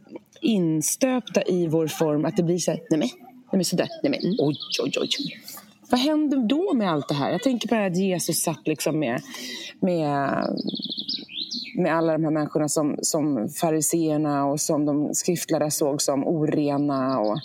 instöpta 0.41 1.43
i 1.43 1.67
vår 1.67 1.87
form 1.87 2.25
att 2.25 2.37
det 2.37 2.43
blir 2.43 2.57
så 2.57 2.71
här, 2.71 2.79
nej 2.89 2.99
men, 2.99 3.07
nej 3.25 3.51
men 3.51 3.65
sådär, 3.65 3.87
nej 4.03 4.09
men, 4.21 4.35
oj, 4.39 4.55
oj, 4.83 4.91
oj. 5.01 5.09
Vad 5.89 5.99
händer 5.99 6.37
då 6.37 6.73
med 6.73 6.91
allt 6.91 7.07
det 7.07 7.13
här? 7.13 7.31
Jag 7.31 7.43
tänker 7.43 7.67
på 7.67 7.75
det 7.75 7.81
här 7.81 7.87
att 7.91 7.97
Jesus 7.97 8.43
satt 8.43 8.67
liksom 8.67 8.99
med, 8.99 9.21
med, 9.79 10.29
med 11.75 11.95
alla 11.95 12.13
de 12.13 12.23
här 12.23 12.31
människorna 12.31 12.69
som, 12.69 12.95
som 13.01 13.49
fariseerna 13.49 14.45
och 14.45 14.62
som 14.62 14.86
de 14.86 15.13
skriftlärda 15.13 15.69
såg 15.69 16.01
som 16.01 16.27
orena. 16.27 17.19
Och, 17.19 17.38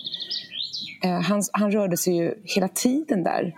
eh, 1.05 1.21
han, 1.21 1.43
han 1.53 1.71
rörde 1.71 1.97
sig 1.97 2.17
ju 2.17 2.35
hela 2.45 2.69
tiden 2.69 3.23
där. 3.23 3.55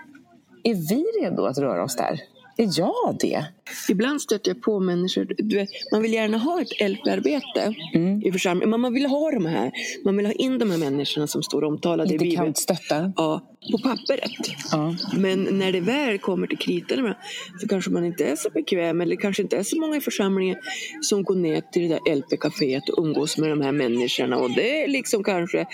Är 0.62 0.74
vi 0.74 1.04
redo 1.22 1.44
att 1.44 1.58
röra 1.58 1.84
oss 1.84 1.96
där? 1.96 2.20
Är 2.60 2.68
jag 2.78 3.16
det? 3.20 3.44
Ibland 3.88 4.22
stöter 4.22 4.50
jag 4.50 4.62
på 4.62 4.80
människor, 4.80 5.26
vet, 5.54 5.68
man 5.92 6.02
vill 6.02 6.12
gärna 6.12 6.38
ha 6.38 6.60
ett 6.62 6.90
LP-arbete 6.90 7.74
Mm. 7.94 8.22
i 8.24 8.32
församlingen, 8.32 8.70
men 8.70 8.80
man 8.80 8.94
vill 8.94 9.06
ha 9.06 9.30
de 9.30 9.46
här, 9.46 9.72
man 10.04 10.16
vill 10.16 10.26
ha 10.26 10.32
in 10.32 10.58
de 10.58 10.70
här 10.70 10.78
människorna 10.78 11.26
som 11.26 11.42
står 11.42 11.64
omtalade 11.64 12.10
i 12.10 12.12
Inte 12.12 12.24
Bibeln. 12.24 12.44
kantstötta. 12.44 13.12
Ja, 13.16 13.42
på 13.72 13.78
pappret. 13.78 14.30
Ja. 14.72 14.94
Men 15.16 15.42
när 15.58 15.72
det 15.72 15.80
väl 15.80 16.18
kommer 16.18 16.46
till 16.46 16.58
kritan 16.58 17.14
så 17.60 17.68
kanske 17.68 17.90
man 17.90 18.04
inte 18.04 18.24
är 18.24 18.36
så 18.36 18.50
bekväm 18.50 19.00
eller 19.00 19.16
kanske 19.16 19.42
inte 19.42 19.56
är 19.56 19.62
så 19.62 19.80
många 19.80 19.96
i 19.96 20.00
församlingen 20.00 20.56
som 21.00 21.22
går 21.22 21.34
ner 21.36 21.60
till 21.72 21.82
det 21.82 21.88
där 21.88 22.14
LP-caféet 22.14 22.88
och 22.90 23.04
umgås 23.04 23.38
med 23.38 23.50
de 23.50 23.60
här 23.60 23.72
människorna 23.72 24.38
och 24.38 24.50
det 24.50 24.82
är 24.84 24.88
liksom 24.88 25.24
kanske 25.24 25.66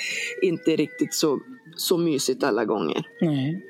inte 0.42 0.77
riktigt 0.77 1.14
så, 1.14 1.40
så 1.77 1.99
mysigt 1.99 2.44
alla 2.44 2.64
gånger. 2.64 3.07
Nej. 3.20 3.62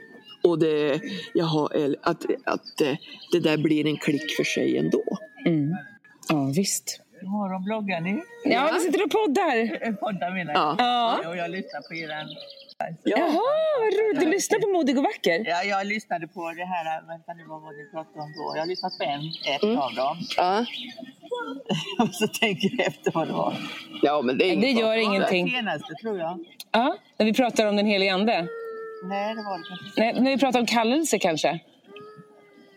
Och 0.44 0.58
det, 0.58 1.00
jaha, 1.34 1.68
att, 2.02 2.24
att 2.44 2.80
eh, 2.80 2.96
det 3.32 3.40
där 3.40 3.56
blir 3.56 3.86
en 3.86 3.96
klick 3.96 4.36
för 4.36 4.44
sig 4.44 4.78
ändå. 4.78 5.02
Mm. 5.46 5.70
Ja, 6.28 6.52
visst. 6.56 7.00
Morgon, 7.22 7.64
bloggar 7.64 8.00
ni? 8.00 8.22
Ja, 8.44 8.70
vi 8.74 8.80
sitter 8.80 9.04
och 9.04 9.10
poddar. 9.10 9.56
Poddar 9.96 10.30
menar 10.34 10.52
jag. 10.52 10.62
Ja. 10.78 11.20
Ja. 11.22 11.28
Och 11.28 11.36
jag 11.36 11.50
lyssnar 11.50 11.80
på 11.88 11.94
eran... 11.94 12.26
Jaha, 13.04 13.40
vad 13.80 13.92
roligt. 14.00 14.20
Du 14.20 14.26
lyssnar 14.30 14.58
på 14.58 14.68
Modig 14.68 14.98
och 14.98 15.04
vacker. 15.04 15.44
Ja, 15.46 15.62
jag 15.64 15.86
lyssnade 15.86 16.26
på 16.28 16.52
det 16.52 16.64
här, 16.64 17.06
vänta 17.08 17.32
nu 17.34 17.44
vad 17.48 17.62
var 17.62 17.72
det 17.72 17.78
ni 17.84 17.90
pratade 17.90 18.20
om 18.20 18.32
då? 18.38 18.52
Jag 18.56 18.62
har 18.62 18.66
lyssnat 18.66 18.98
på 18.98 19.04
en, 19.04 19.20
ett 19.54 19.62
Mm. 19.62 19.78
av 19.78 19.94
dem. 19.94 20.16
Ja, 20.36 20.64
Och 22.04 22.14
så 22.14 22.28
tänker 22.28 22.70
jag 22.78 22.86
efter 22.86 23.12
vad 23.12 23.26
det 23.28 23.32
var. 23.32 23.54
ja 24.02 24.22
men 24.22 24.38
det 24.38 24.44
är 24.52 24.56
Det 24.56 24.70
gör 24.70 24.94
Det 24.96 25.02
ingenting. 25.02 25.50
senaste 25.50 25.94
tror 26.02 26.18
jag. 26.18 26.44
Ja, 26.72 26.96
när 27.18 27.26
vi 27.26 27.32
pratar 27.34 27.66
om 27.66 27.76
den 27.76 27.86
helige 27.86 28.14
Ande. 28.14 28.46
Nej, 29.08 29.34
det 29.34 29.42
var 29.42 29.58
det 29.58 29.64
kanske 29.68 30.00
Nej, 30.00 30.20
när 30.20 30.30
vi 30.30 30.38
pratar 30.38 30.60
om 30.60 30.66
kallelse 30.66 31.18
kanske. 31.18 31.60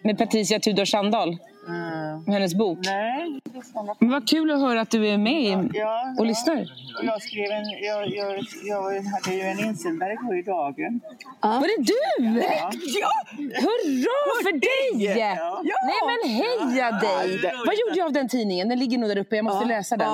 Med 0.01 0.17
Patricia 0.17 0.59
Tudor 0.59 0.85
Sandahl. 0.85 1.37
mm. 1.67 2.23
Med 2.23 2.33
hennes 2.33 2.55
bok. 2.55 2.79
Nej, 2.85 3.39
Men 3.99 4.09
vad 4.09 4.29
kul 4.29 4.51
att 4.51 4.59
höra 4.59 4.81
att 4.81 4.89
du 4.89 5.07
är 5.07 5.17
med 5.17 5.41
i- 5.43 5.49
Ja, 5.73 6.15
och 6.19 6.25
ja. 6.25 6.29
lyssnar. 6.29 6.61
Och 6.99 7.05
Jag 7.05 7.21
skrev 7.21 7.51
en, 7.51 7.69
jag, 7.69 8.09
jag, 8.15 8.39
jag 8.63 9.01
hade 9.03 9.35
ju 9.35 9.41
en 9.41 9.59
insändare 9.59 10.13
igår 10.13 10.37
i 10.37 10.41
dagen. 10.41 11.01
Var 11.41 11.67
det 11.77 11.83
du? 11.83 12.39
Ja. 12.39 12.71
Ja, 13.01 13.11
Hurra 13.37 14.43
för 14.43 14.51
dig! 14.51 15.17
Ja. 15.19 15.61
Nej 15.63 16.01
men 16.07 16.31
heja 16.35 16.91
dig! 16.91 17.39
Ja. 17.43 17.51
Vad 17.65 17.75
gjorde 17.75 17.97
jag 17.99 18.05
av 18.05 18.13
den 18.13 18.29
tidningen? 18.29 18.69
Den 18.69 18.79
ligger 18.79 18.97
nog 18.97 19.09
där 19.09 19.17
uppe. 19.17 19.35
Jag 19.35 19.45
måste 19.45 19.63
Ja. 19.63 19.67
läsa 19.77 19.97
den. 19.97 20.07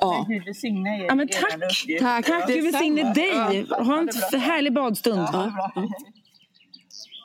Ja. 0.00 0.26
Gud 0.28 0.44
välsigne 0.44 0.98
er. 1.00 1.04
Ja, 1.04 1.14
men 1.14 1.28
tack. 1.28 1.58
Tack. 2.00 2.26
Tack, 2.26 2.48
Gud 2.48 2.64
välsigne 2.64 3.14
dig. 3.14 3.66
Ha 3.68 3.98
en 3.98 4.40
härlig 4.40 4.72
badstund. 4.72 5.18
Ja. 5.18 5.52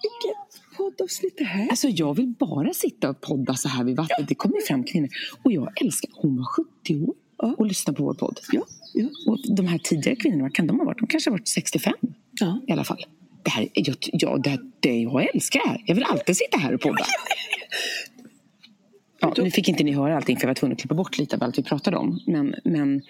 Vilket 0.02 0.78
poddavsnitt 0.78 1.38
det 1.38 1.44
här? 1.44 1.70
Alltså 1.70 1.88
jag 1.88 2.14
vill 2.14 2.34
bara 2.40 2.74
sitta 2.74 3.10
och 3.10 3.22
podda 3.22 3.54
så 3.54 3.70
här 3.70 3.84
vid 3.84 3.96
vattnet. 3.96 4.28
Det 4.28 4.36
kommer 4.36 4.62
fram 4.68 4.84
kvinnor. 4.84 5.10
Och 5.44 5.52
jag 5.52 5.82
älskar, 5.82 6.10
hon 6.14 6.38
var 6.38 6.46
70 6.46 7.02
år 7.02 7.16
och 7.58 7.66
lyssnade 7.66 7.98
på 7.98 8.04
vår 8.04 8.14
podd. 8.14 8.40
Ja, 8.52 8.62
ja. 8.94 9.08
Och 9.28 9.40
de 9.56 9.68
här 9.68 9.78
tidigare 9.78 10.16
kvinnorna, 10.16 10.50
kan 10.50 10.68
de 10.68 10.80
ha 10.80 10.86
varit? 10.86 11.00
De 11.00 11.08
kanske 11.08 11.30
har 11.30 11.38
varit 11.38 11.48
65 11.48 11.94
ja. 12.32 12.62
i 12.68 12.72
alla 12.72 12.84
fall. 12.84 13.06
Det 13.44 13.50
här, 13.50 13.68
jag, 13.74 13.96
jag, 14.02 14.44
det, 14.44 14.60
det 14.80 15.02
jag 15.02 15.36
älskar 15.36 15.60
det 15.64 15.70
här. 15.70 15.84
Jag 15.86 15.96
vill 15.96 16.04
alltid 16.04 16.38
sitta 16.38 16.58
här 16.58 16.74
och 16.74 16.82
podda. 16.82 17.06
Ja, 19.20 19.34
nu 19.38 19.52
fick 19.52 19.70
inte 19.70 19.84
ni 19.84 19.92
höra 19.92 20.16
allting 20.16 20.38
för 20.38 20.44
jag 20.44 20.50
var 20.50 20.56
tvungen 20.56 20.74
att 20.74 20.80
klippa 20.80 20.96
bort 20.96 21.18
lite 21.18 21.36
av 21.36 21.44
allt 21.44 21.58
vi 21.58 21.64
pratade 21.64 21.98
om. 21.98 22.20
Men, 22.26 22.56
men 22.64 23.02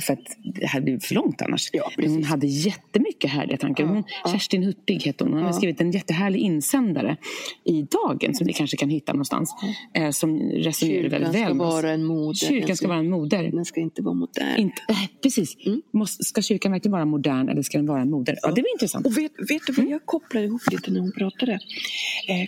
för 0.00 0.12
att 0.12 0.20
det 0.60 0.66
hade 0.66 0.84
blivit 0.84 1.04
för 1.04 1.14
långt 1.14 1.42
annars. 1.42 1.70
Ja, 1.72 1.90
Men 1.96 2.10
hon 2.10 2.24
hade 2.24 2.46
jättemycket 2.46 3.30
härliga 3.30 3.56
tankar. 3.56 3.84
Hon, 3.84 4.04
Kerstin 4.32 4.62
Hurtig 4.62 5.02
hette 5.02 5.24
hon. 5.24 5.32
Hon 5.32 5.42
hade 5.42 5.54
skrivit 5.54 5.80
en 5.80 5.90
jättehärlig 5.90 6.40
insändare 6.40 7.16
i 7.64 7.82
Dagen 7.82 8.34
som 8.34 8.46
ni 8.46 8.52
kanske 8.52 8.76
kan 8.76 8.90
hitta 8.90 9.12
någonstans. 9.12 9.54
Eh, 9.94 10.10
som 10.10 10.38
resonerar 10.40 10.72
Kyrkan 11.02 11.10
väldigt 11.10 11.30
ska 11.32 11.44
väl. 11.48 11.54
med 11.54 11.66
oss. 11.66 11.72
vara 11.74 11.90
en 11.92 12.04
moder. 12.04 12.34
Kyrkan 12.34 12.76
ska 12.76 12.88
vara 12.88 12.98
en 12.98 13.10
moder. 13.10 13.50
Den 13.50 13.64
ska 13.64 13.80
inte 13.80 14.02
vara 14.02 14.14
modern. 14.14 14.56
Inte, 14.58 14.82
äh, 14.88 14.96
precis. 15.22 15.56
Måste, 15.92 16.24
ska 16.24 16.42
kyrkan 16.42 16.72
verkligen 16.72 16.92
vara 16.92 17.04
modern 17.04 17.48
eller 17.48 17.62
ska 17.62 17.78
den 17.78 17.86
vara 17.86 18.00
en 18.00 18.10
moder? 18.10 18.38
Ja, 18.42 18.48
det 18.50 18.60
var 18.62 18.72
intressant. 18.74 19.06
Och 19.06 19.18
vet, 19.18 19.32
vet 19.50 19.62
du 19.66 19.72
vad 19.72 19.86
jag 19.86 20.06
kopplade 20.06 20.46
ihop 20.46 20.62
lite 20.70 20.90
när 20.90 21.00
hon 21.00 21.12
pratade? 21.12 21.52
Eh, 22.28 22.40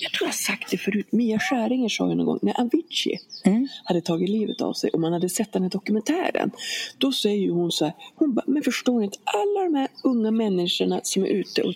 jag 0.00 0.12
tror 0.12 0.26
jag 0.26 0.28
har 0.28 0.32
sagt 0.32 0.70
det 0.70 0.76
förut. 0.78 1.06
Mia 1.12 1.38
Skäringer 1.38 1.88
sa 1.88 2.08
ju 2.08 2.14
någon 2.14 2.26
gång 2.26 2.38
när 2.42 2.60
Avicii 2.60 3.18
Mm. 3.44 3.68
hade 3.84 4.00
tagit 4.00 4.28
livet 4.28 4.60
av 4.60 4.72
sig 4.72 4.90
och 4.90 5.00
man 5.00 5.12
hade 5.12 5.28
sett 5.28 5.52
den 5.52 5.62
här 5.62 5.70
dokumentären. 5.70 6.50
Då 6.98 7.12
säger 7.12 7.50
hon 7.50 7.72
så 7.72 7.84
här, 7.84 7.94
hon 8.14 8.34
bara, 8.34 8.44
men 8.46 8.62
förstår 8.62 8.98
ni 8.98 9.04
inte, 9.04 9.18
alla 9.24 9.64
de 9.64 9.74
här 9.74 9.88
unga 10.04 10.30
människorna 10.30 11.00
som 11.02 11.22
är 11.24 11.28
ute 11.28 11.62
och 11.62 11.74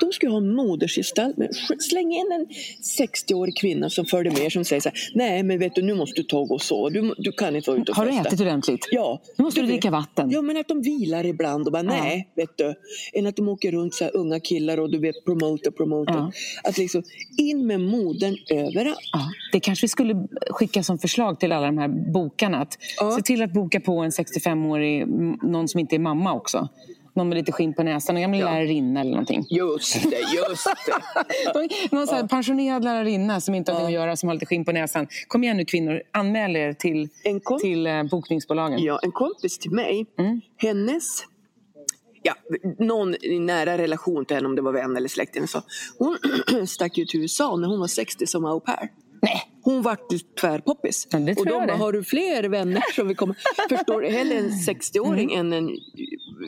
de 0.00 0.12
ska 0.12 0.28
ha 0.28 0.36
en 0.38 0.54
modersgestalt. 0.54 1.36
Men 1.36 1.48
släng 1.78 2.12
in 2.12 2.32
en 2.32 2.46
60-årig 2.98 3.56
kvinna 3.56 3.90
som 3.90 4.04
följer 4.06 4.42
med 4.42 4.52
som 4.52 4.64
säger 4.64 4.80
så 4.80 4.88
här, 4.88 4.98
nej 5.14 5.42
men 5.42 5.58
vet 5.58 5.74
du 5.74 5.82
nu 5.82 5.94
måste 5.94 6.20
du 6.20 6.22
ta 6.26 6.38
och 6.38 6.48
gå 6.48 6.58
så, 6.58 6.88
du, 6.88 7.14
du 7.18 7.32
kan 7.32 7.56
inte 7.56 7.70
vara 7.70 7.80
ute 7.80 7.90
och 7.92 7.96
Har 7.96 8.06
du 8.06 8.12
festa. 8.12 8.28
ätit 8.28 8.40
ordentligt? 8.40 8.88
Ja. 8.90 9.22
Nu 9.38 9.44
måste 9.44 9.60
du 9.60 9.66
vet- 9.66 9.72
dricka 9.72 9.90
vatten. 9.90 10.30
Ja, 10.30 10.42
men 10.42 10.56
att 10.56 10.68
de 10.68 10.82
vilar 10.82 11.26
ibland 11.26 11.66
och 11.66 11.72
bara 11.72 11.82
nej, 11.82 12.28
vet 12.36 12.56
du. 12.58 12.74
Än 13.12 13.26
att 13.26 13.36
de 13.36 13.48
åker 13.48 13.72
runt 13.72 13.94
så 13.94 14.04
här 14.04 14.16
unga 14.16 14.40
killar 14.40 14.80
och 14.80 14.90
du 14.90 14.98
vet 14.98 15.24
promoter, 15.24 15.70
promoter. 15.70 16.14
Ja. 16.14 16.32
Att 16.64 16.78
liksom 16.78 17.02
in 17.38 17.66
med 17.66 17.80
modern 17.80 18.36
överallt. 18.50 18.98
Ja, 19.12 19.20
det 19.52 19.60
kanske 19.60 19.84
vi 19.84 19.88
skulle 19.88 20.26
skicka 20.50 20.82
som 20.82 20.98
förslag 20.98 21.40
till 21.40 21.52
alla 21.52 21.66
de 21.66 21.78
här 21.78 22.12
bokarna. 22.12 22.58
Att 22.60 22.78
Ja. 23.00 23.16
Se 23.16 23.22
till 23.22 23.42
att 23.42 23.52
boka 23.52 23.80
på 23.80 23.98
en 23.98 24.12
65-årig, 24.40 25.02
m- 25.02 25.38
någon 25.42 25.68
som 25.68 25.80
inte 25.80 25.96
är 25.96 25.98
mamma 25.98 26.34
också. 26.34 26.68
Någon 27.14 27.28
med 27.28 27.38
lite 27.38 27.52
skinn 27.52 27.74
på 27.74 27.82
näsan, 27.82 28.16
en 28.16 28.22
gammal 28.22 28.38
Ja. 28.40 28.46
lärarinna 28.50 29.00
eller 29.00 29.10
någonting. 29.10 29.46
Just 29.50 30.02
det, 30.10 30.16
just 30.36 30.66
det. 30.86 31.88
Någon 31.96 32.06
så 32.06 32.14
här 32.14 32.26
pensionerad 32.28 32.84
lärarinna 32.84 33.40
som 33.40 33.54
inte 33.54 33.72
har 33.72 33.80
något 33.80 33.86
att 33.86 33.92
göra, 33.92 34.16
som 34.16 34.28
har 34.28 34.34
lite 34.34 34.46
skinn 34.46 34.64
på 34.64 34.72
näsan. 34.72 35.06
Kom 35.28 35.44
igen 35.44 35.56
nu 35.56 35.64
kvinnor, 35.64 36.02
anmäl 36.12 36.56
er 36.56 36.72
till, 36.72 37.08
till 37.60 37.86
eh, 37.86 38.02
bokningsbolagen. 38.02 38.82
Ja, 38.82 38.98
en 39.02 39.12
kompis 39.12 39.58
till 39.58 39.70
mig, 39.70 40.06
Mm. 40.18 40.40
hennes 40.56 41.04
Ja, 42.24 42.34
någon 42.78 43.14
i 43.24 43.38
nära 43.38 43.78
relation 43.78 44.24
till 44.24 44.36
henne, 44.36 44.48
om 44.48 44.56
det 44.56 44.62
var 44.62 44.72
vän 44.72 44.96
eller 44.96 45.08
släkting, 45.08 45.46
så 45.48 45.62
hon 45.98 46.18
stack 46.66 46.98
ju 46.98 47.04
till 47.04 47.20
USA 47.20 47.56
när 47.56 47.68
hon 47.68 47.80
var 47.80 47.86
60 47.86 48.26
som 48.26 48.44
au 48.44 48.60
pair. 48.60 48.88
Nej, 49.22 49.42
Hon 49.64 49.82
vart 49.82 50.12
ju 50.12 50.18
tvärpoppis. 50.18 51.08
Ja, 51.10 51.18
det 51.18 51.36
och 51.38 51.46
de 51.46 51.50
bara, 51.52 51.66
det. 51.66 51.72
har 51.72 51.92
du 51.92 52.04
fler 52.04 52.44
vänner 52.44 52.82
som 52.94 53.08
vill 53.08 53.16
komma? 53.16 53.34
Förstår? 53.68 54.02
Hellre 54.02 54.34
en 54.38 54.50
60-åring 54.50 55.32
än 55.34 55.52
en... 55.52 55.70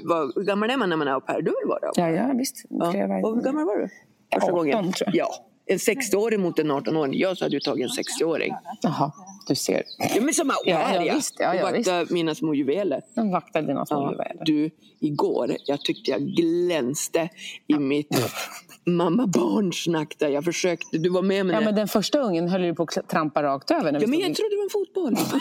Vad, 0.05 0.33
hur 0.35 0.43
gammal 0.45 0.71
är 0.71 0.77
man 0.77 0.89
när 0.89 0.97
man 0.97 1.09
är 1.09 1.13
au 1.13 1.21
pair? 1.21 1.37
Du 1.43 1.51
vill 1.61 1.69
vara 1.69 1.89
au 1.89 1.95
pair? 1.95 2.15
ja, 2.15 2.27
ja 2.29 2.35
visst. 2.39 2.65
Ja. 2.71 2.87
Och 3.29 3.35
hur 3.37 3.43
gammal 3.43 3.65
var 3.65 3.77
du? 3.79 3.89
Första 4.35 4.47
18 4.53 4.55
gången? 4.59 4.93
tror 4.93 5.11
jag. 5.13 5.17
Ja. 5.27 5.35
En 5.67 5.79
60-åring 5.79 6.41
mot 6.41 6.59
en 6.59 6.73
18-åring. 6.73 7.19
Jag 7.21 7.37
så 7.39 7.45
hade 7.45 7.55
ju 7.55 7.61
tagit 7.61 7.85
en 7.85 7.91
60-åring. 7.91 8.53
Jaha, 8.83 9.13
du 9.49 9.55
ser. 9.55 9.83
Ja, 10.15 10.21
men 10.23 10.35
som 10.35 10.51
au 10.51 10.57
Ja, 10.65 10.77
pair, 10.77 11.01
ja, 11.07 11.15
visst. 11.15 11.35
Ja, 11.39 11.51
och 11.51 11.57
ja, 11.57 11.63
vakta 11.77 12.15
mina 12.15 12.35
små 12.35 12.55
juveler. 12.55 13.01
De 13.15 13.31
vaktar 13.31 13.63
dina 13.63 13.87
små 13.87 13.97
Ja, 13.97 14.11
juveler. 14.13 14.43
du, 14.45 14.71
igår, 15.01 15.57
jag 15.67 15.81
tyckte 15.81 16.11
jag 16.11 16.21
glänste 16.23 17.29
i 17.67 17.75
mitt 17.75 18.09
mamma-barn-snack 18.87 20.15
där. 20.19 20.29
Jag 20.29 20.45
försökte, 20.45 20.99
du 20.99 21.09
var 21.09 21.23
med 21.23 21.47
mig 21.47 21.55
Ja, 21.55 21.61
men 21.61 21.75
den 21.75 21.89
första 21.89 22.19
ungen 22.21 22.49
höll 22.49 22.65
ju 22.65 22.75
på 22.75 22.83
att 22.83 23.09
trampa 23.09 23.43
rakt 23.43 23.71
över. 23.71 23.93
När 23.93 24.01
Ja, 24.01 24.07
men 24.07 24.09
stod 24.09 24.15
i- 24.15 24.23
jag 24.29 24.37
trodde 24.37 24.51
det 24.51 24.57
var 24.57 24.65
en 24.65 24.71
fotboll. 24.71 25.17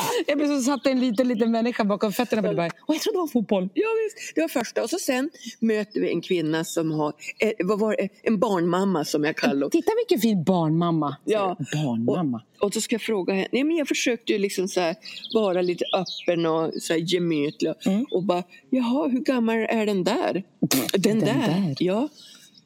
Jag 0.26 0.38
blev 0.38 0.48
så 0.48 0.62
satt 0.62 0.86
en 0.86 1.00
liten, 1.00 1.28
liten 1.28 1.50
människa 1.50 1.84
bakom 1.84 2.12
fötterna 2.12 2.42
på. 2.42 2.54
Bara, 2.54 2.66
Åh, 2.66 2.96
jag 2.96 3.00
trodde 3.00 3.16
det 3.16 3.20
var 3.20 3.28
fotboll. 3.28 3.68
Ja, 3.74 3.86
visst. 4.04 4.34
Det 4.34 4.40
var 4.40 4.48
första. 4.48 4.82
Och 4.82 4.90
så 4.90 4.98
sen 4.98 5.30
möter 5.60 6.00
vi 6.00 6.10
en 6.10 6.20
kvinna 6.20 6.64
som 6.64 6.90
har, 6.90 7.12
eh, 7.38 7.52
vad 7.64 7.78
var 7.78 7.96
det, 7.96 8.08
en 8.22 8.38
barnmamma 8.38 9.04
som 9.04 9.24
jag 9.24 9.36
kallar 9.36 9.54
henne. 9.54 9.70
Titta 9.70 9.92
vilken 9.96 10.20
fin 10.20 10.44
barnmamma. 10.44 11.16
Ja. 11.24 11.56
Barnmamma. 11.72 12.42
Och 12.60 12.74
så 12.74 12.80
ska 12.80 12.94
jag 12.94 13.02
fråga 13.02 13.34
henne. 13.34 13.48
Nej, 13.52 13.64
men 13.64 13.76
jag 13.76 13.88
försökte 13.88 14.32
ju 14.32 14.38
liksom 14.38 14.68
så 14.68 14.80
här, 14.80 14.96
vara 15.34 15.62
lite 15.62 15.84
öppen 15.84 16.46
och 16.46 16.72
så 16.82 16.92
här 16.92 17.00
gemytlig. 17.00 17.72
Mm. 17.86 18.06
Och 18.10 18.22
bara, 18.22 18.42
jaha, 18.70 19.08
hur 19.08 19.20
gammal 19.20 19.56
är 19.56 19.86
den 19.86 20.04
där? 20.04 20.44
Den, 20.92 21.20
där. 21.20 21.26
där. 21.26 21.74
Ja. 21.78 22.08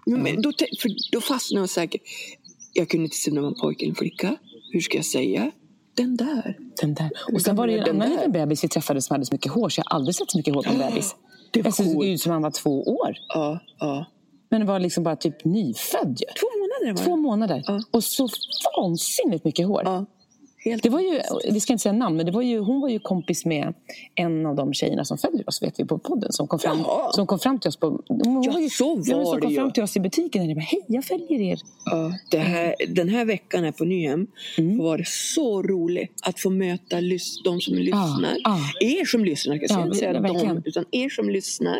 Men 0.07 0.43
då, 0.43 0.53
för 0.83 1.13
då 1.13 1.21
fastnade 1.21 1.63
jag 1.63 1.71
säkert. 1.71 2.03
Jag 2.73 2.89
kunde 2.89 3.05
inte 3.05 3.17
se 3.17 3.31
om 3.31 3.35
det 3.35 3.41
var 3.41 3.49
en 3.49 3.55
pojke 3.55 3.85
eller 3.85 3.93
en 3.93 3.97
flicka. 3.97 4.37
Hur 4.73 4.81
ska 4.81 4.99
jag 4.99 5.05
säga? 5.05 5.51
Den 5.95 6.17
där. 6.17 6.57
Den 6.81 6.95
där. 6.95 7.11
Och 7.33 7.43
sen 7.43 7.57
var 7.57 7.67
det 7.67 7.79
en 7.79 7.83
annan 7.85 7.99
där. 7.99 8.09
liten 8.17 8.33
bebis 8.33 8.65
vi 8.65 8.69
träffade 8.69 9.03
som 9.03 9.15
hade 9.15 9.27
så 9.27 9.35
mycket 9.35 9.53
hår 9.53 9.69
så 9.69 9.79
jag 9.81 9.85
har 9.91 9.97
aldrig 9.97 10.15
sett 10.15 10.31
så 10.31 10.39
mycket 10.39 10.55
hår 10.55 10.63
på 10.63 10.71
en 10.71 10.79
bebis. 10.79 11.17
Det 11.53 11.63
var 11.63 11.71
såg 11.71 12.05
ut 12.05 12.21
som 12.21 12.33
han 12.33 12.43
var 12.43 12.51
två 12.51 12.83
år. 12.83 13.13
Ja, 13.29 13.59
ja. 13.79 14.07
Men 14.49 14.61
det 14.61 14.67
var 14.67 14.79
liksom 14.79 15.05
bara 15.05 15.17
typ 15.17 15.45
nyfödd. 15.45 16.17
Två 16.41 16.47
månader 16.59 16.93
var 16.99 17.05
Två 17.05 17.17
det. 17.17 17.23
månader. 17.23 17.63
Ja. 17.67 17.81
Och 17.91 18.05
så 18.05 18.29
vansinnigt 18.77 19.45
mycket 19.45 19.67
hår. 19.67 19.83
Ja. 19.85 20.07
Helt 20.65 20.83
Det 20.83 20.89
var 20.89 21.01
ju, 21.01 21.21
vi 21.53 21.61
ska 21.61 21.73
inte 21.73 21.83
säga 21.83 21.93
namn, 21.93 22.17
men 22.17 22.27
det 22.27 22.33
var 22.33 22.43
ju, 22.43 22.59
hon 22.59 22.81
var 22.81 22.89
ju 22.89 22.99
kompis 22.99 23.45
med 23.45 23.75
en 24.15 24.47
av 24.47 24.57
de 24.57 24.73
tjejerna 24.75 25.05
som 25.05 25.19
följer 25.19 25.49
oss 25.49 25.63
vet 25.63 25.81
vi 25.81 25.85
på 25.85 25.99
podden. 25.99 26.33
Som 26.33 26.49
kom 26.49 26.59
fram, 26.59 26.79
Jaha. 26.79 27.13
som 27.13 27.27
kom 27.27 27.39
fram 27.39 27.59
till 27.61 27.69
oss 27.69 27.77
på, 27.77 28.03
hon 28.09 28.43
Ja, 28.43 28.53
var 28.53 28.61
ju, 28.61 28.69
så 28.71 28.95
var 28.97 29.03
ja, 29.07 29.25
som 29.25 29.41
kom 29.41 29.51
ju. 29.51 29.57
fram 29.57 29.73
till 29.73 29.83
oss 29.83 29.97
i 29.97 30.01
butiken. 30.01 30.43
Och 30.51 30.55
bara, 30.57 30.61
hej 30.61 30.81
jag 30.87 31.05
följer 31.05 31.41
er. 31.41 31.59
Ja, 31.85 32.13
det 32.31 32.39
här, 32.39 32.75
den 32.89 33.09
här 33.09 33.25
veckan 33.25 33.65
här 33.65 33.73
på 33.73 33.85
Nyhem 33.85 34.27
Mm. 34.59 34.79
var 34.79 34.99
det 34.99 35.09
så 35.09 35.63
roligt 35.63 36.21
att 36.23 36.41
få 36.41 36.51
möta 36.51 36.97
lys- 37.01 37.43
de 37.45 37.61
som 37.61 37.75
lyssnar. 37.75 38.37
ja. 38.45 38.59
Er 38.81 39.05
som 39.05 39.25
lyssnar, 39.25 39.55
jag 39.57 39.71
ska 39.71 39.83
inte 39.83 39.97
säga 39.99 40.13
de, 40.13 40.23
verkligen. 40.23 40.63
utan 40.65 40.85
er 40.91 41.09
som 41.09 41.31
lyssnar. 41.31 41.77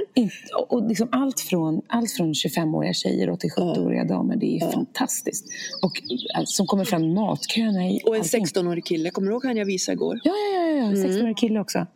Och 0.59 0.73
och 0.73 0.89
liksom 0.89 1.09
allt, 1.13 1.41
från, 1.41 1.81
allt 1.87 2.11
från 2.13 2.33
25-åriga 2.33 2.93
tjejer 2.93 3.31
och 3.31 3.41
till 3.41 3.51
70-åriga 3.51 4.05
damer. 4.05 4.37
Det 4.37 4.57
är 4.57 4.71
fantastiskt. 4.73 5.45
Och 5.83 6.03
alltså, 6.39 6.53
som 6.57 6.67
kommer 6.67 6.85
fram 6.85 7.15
matköerna 7.15 7.89
i 7.89 8.01
Och 8.05 8.15
en 8.15 8.21
allting. 8.21 8.31
16-årig 8.71 8.85
kille, 8.85 9.11
kommer 9.11 9.29
du 9.29 9.33
ihåg 9.35 9.45
han 9.45 9.57
jag 9.57 9.65
visade 9.67 9.95
igår? 9.95 10.21
Ja, 10.25 10.33
ja, 10.55 10.61
ja. 10.61 10.93
ja. 10.93 11.09
16-årig 11.09 11.37
kille 11.37 11.61
också. 11.61 11.87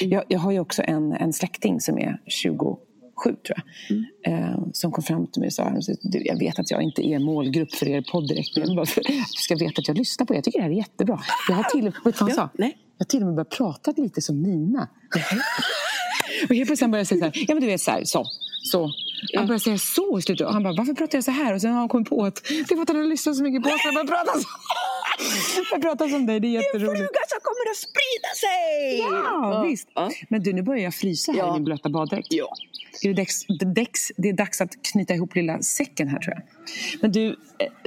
Jag, 0.00 0.24
jag 0.28 0.38
har 0.38 0.52
ju 0.52 0.60
också 0.60 0.82
en, 0.86 1.12
en 1.12 1.32
släkting 1.32 1.80
som 1.80 1.98
är 1.98 2.20
27 2.26 2.76
tror 3.22 3.36
jag. 4.24 4.32
Eh, 4.32 4.58
som 4.72 4.92
kom 4.92 5.04
fram 5.04 5.26
till 5.26 5.40
mig 5.40 5.46
och 5.46 5.52
sa 5.52 5.72
"Du, 6.02 6.22
jag 6.24 6.38
vet 6.38 6.58
att 6.58 6.70
jag 6.70 6.82
inte 6.82 7.06
är 7.06 7.18
målgrupp 7.18 7.74
för 7.74 7.88
er 7.88 8.04
podd 8.12 8.28
direkt. 8.28 8.56
Men 8.56 8.76
bara, 8.76 8.86
för, 8.86 9.00
du 9.08 9.22
ska 9.26 9.56
veta 9.56 9.80
att 9.80 9.88
jag 9.88 9.96
lyssnar 9.98 10.26
på 10.26 10.34
er. 10.34 10.36
Jag 10.36 10.44
tycker 10.44 10.58
det 10.58 10.62
här 10.64 10.70
är 10.70 10.74
jättebra. 10.74 11.20
Jag 11.48 11.54
har 11.56 11.62
till, 11.64 11.84
vet 11.84 11.94
vad 12.04 12.14
han 12.18 12.30
sa? 12.30 12.50
nej. 12.58 12.78
Jag 12.98 13.04
har 13.04 13.08
till 13.08 13.20
och 13.20 13.26
med 13.26 13.34
börjat 13.34 13.50
prata 13.50 13.92
lite 13.96 14.22
som 14.22 14.42
Nina. 14.42 14.88
och 16.48 16.54
helt 16.54 16.66
plötsligt 16.68 16.90
började 16.90 16.98
jag 17.00 17.06
säga 17.06 17.18
så 17.20 17.24
här, 17.24 17.44
ja 17.48 17.54
men 17.54 17.60
du 17.60 17.66
vet 17.66 17.80
så 17.80 17.90
här, 17.90 18.04
så. 18.04 18.24
så. 18.62 18.90
Han 19.36 19.46
började 19.46 19.60
säga 19.64 19.78
så 19.78 20.18
i 20.18 20.22
slutet. 20.22 20.46
Och 20.46 20.52
han 20.52 20.62
bara, 20.62 20.74
varför 20.76 20.94
pratar 20.94 21.16
jag 21.18 21.24
så 21.24 21.30
här? 21.30 21.54
Och 21.54 21.60
sen 21.60 21.70
har 21.72 21.78
han 21.78 21.88
kommit 21.88 22.08
på 22.08 22.24
att 22.24 22.42
det 22.48 22.54
är 22.60 22.64
för 22.76 22.82
att 22.82 22.88
han 22.88 22.96
har 22.98 23.04
lyssnat 23.04 23.36
så 23.36 23.42
mycket 23.42 23.62
på 23.62 23.68
oss. 23.68 23.80
Jag 23.84 23.94
börjar 23.94 24.06
prata 24.06 24.38
så. 24.38 24.48
Jag 25.72 25.82
pratar 25.82 26.08
som 26.08 26.26
dig, 26.26 26.40
det 26.40 26.46
är 26.46 26.50
jätteroligt. 26.50 26.96
fluga 26.96 27.20
som 27.28 27.40
kommer 27.42 27.70
att 27.70 27.76
sprida 27.76 28.30
sig! 28.36 28.98
Ja, 28.98 29.64
visst. 29.66 29.88
Ja. 29.94 30.10
Men 30.28 30.42
du, 30.42 30.52
nu 30.52 30.62
börjar 30.62 30.84
jag 30.84 30.94
frysa 30.94 31.32
här 31.32 31.38
Ja. 31.38 31.50
i 31.50 31.52
min 31.52 31.64
blöta 31.64 31.88
baddräkt. 31.88 32.26
Ja. 32.30 32.48
Det 33.02 33.08
är, 33.08 33.14
dags, 33.14 33.46
det, 33.46 33.64
är 33.64 33.74
dags, 33.74 34.12
det 34.16 34.28
är 34.28 34.32
dags 34.32 34.60
att 34.60 34.82
knyta 34.92 35.14
ihop 35.14 35.34
lilla 35.34 35.62
säcken 35.62 36.08
här 36.08 36.18
tror 36.18 36.34
jag. 36.34 36.42
Men 37.00 37.12
du, 37.12 37.36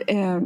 eh, 0.07 0.19
eh, 0.19 0.41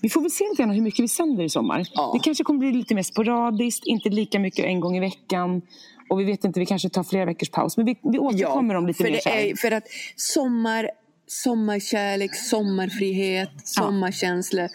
vi 0.00 0.08
får 0.08 0.20
väl 0.20 0.30
se 0.30 0.44
lite 0.44 0.62
grann 0.62 0.70
hur 0.70 0.82
mycket 0.82 1.04
vi 1.04 1.08
sänder 1.08 1.44
i 1.44 1.48
sommar. 1.48 1.88
Ja. 1.94 2.10
Det 2.14 2.24
kanske 2.24 2.44
kommer 2.44 2.58
bli 2.58 2.72
lite 2.72 2.94
mer 2.94 3.02
sporadiskt, 3.02 3.86
inte 3.86 4.08
lika 4.08 4.38
mycket 4.38 4.64
en 4.64 4.80
gång 4.80 4.96
i 4.96 5.00
veckan. 5.00 5.62
Och 6.08 6.20
vi 6.20 6.24
vet 6.24 6.44
inte, 6.44 6.60
vi 6.60 6.66
kanske 6.66 6.88
tar 6.88 7.04
flera 7.04 7.24
veckors 7.24 7.50
paus. 7.50 7.76
Men 7.76 7.86
vi, 7.86 7.98
vi 8.02 8.18
återkommer 8.18 8.74
om 8.74 8.86
lite 8.86 9.04
för 9.04 9.10
mer 9.10 9.28
är, 9.28 9.56
För 9.56 9.70
att 9.70 9.84
sommar, 10.16 10.90
sommarkärlek, 11.26 12.34
sommarfrihet, 12.34 13.50
sommarkänslor. 13.64 14.68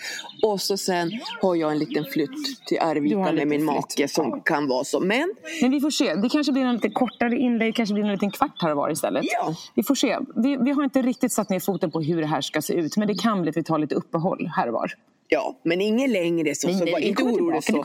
Och 0.44 0.62
så 0.62 0.78
sen 0.78 1.12
har 1.42 1.56
jag 1.56 1.72
en 1.72 1.80
liten 1.80 2.06
flytt 2.06 2.66
till 2.68 2.80
Arvika 2.80 3.32
med 3.32 3.48
min 3.48 3.60
flytt. 3.60 3.66
make 3.66 4.08
som 4.08 4.42
kan 4.42 4.68
vara 4.68 4.84
så. 4.84 5.00
Men 5.00 5.34
Men 5.62 5.72
vi 5.72 5.80
får 5.82 5.90
se. 5.92 6.16
Det 6.16 6.30
kanske 6.30 6.54
blir 6.54 6.64
en 6.64 6.74
lite 6.74 6.90
kortare 6.90 7.38
inlägg, 7.38 7.76
kanske 7.76 7.94
blir 7.94 8.04
en 8.04 8.12
liten 8.12 8.32
kvart 8.32 8.62
här 8.62 8.72
och 8.72 8.78
var 8.78 8.90
istället. 8.90 9.26
Ja. 9.26 9.56
Vi 9.76 9.84
får 9.84 9.96
se. 9.96 10.18
Vi, 10.36 10.58
vi 10.58 10.72
har 10.72 10.84
inte 10.84 11.02
riktigt 11.02 11.32
satt 11.32 11.50
ner 11.50 11.60
foten 11.60 11.92
på 11.92 12.02
hur 12.02 12.22
det 12.22 12.28
här 12.28 12.42
ska 12.42 12.62
se 12.62 12.74
ut. 12.74 12.98
Men 12.98 13.08
det 13.08 13.16
kan 13.16 13.42
bli 13.42 13.50
att 13.50 13.58
vi 13.58 13.64
tar 13.64 13.80
lite 13.80 13.96
uppehåll 13.96 14.52
här 14.56 14.68
och 14.68 14.74
var. 14.74 14.92
Ja, 15.34 15.60
men 15.64 15.82
inget 15.82 16.10
längre. 16.10 16.56
Så, 16.56 16.68
Nej, 16.68 16.78
så 16.78 16.84
nej, 16.84 16.94
var 16.94 17.00
inte 17.00 17.24
orolig. 17.24 17.64
Så. 17.64 17.78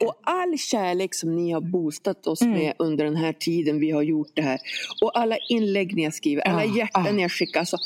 Och 0.00 0.14
all 0.22 0.58
kärlek 0.58 1.14
som 1.14 1.36
ni 1.36 1.50
har 1.52 1.60
boostat 1.60 2.26
oss 2.26 2.42
Mm. 2.42 2.58
med 2.58 2.72
under 2.78 3.04
den 3.04 3.16
här 3.16 3.32
tiden 3.32 3.80
vi 3.80 3.90
har 3.90 4.02
gjort 4.02 4.30
det 4.34 4.42
här. 4.42 4.58
Och 5.02 5.18
alla 5.18 5.36
inlägg 5.48 5.96
ni 5.96 6.04
har 6.04 6.10
skrivit, 6.10 6.44
alla 6.46 6.64
Ja, 6.64 6.76
hjärtan 6.76 7.06
ja. 7.06 7.12
ni 7.12 7.22
har 7.22 7.28
skickat. 7.28 7.60
Alltså, 7.60 7.76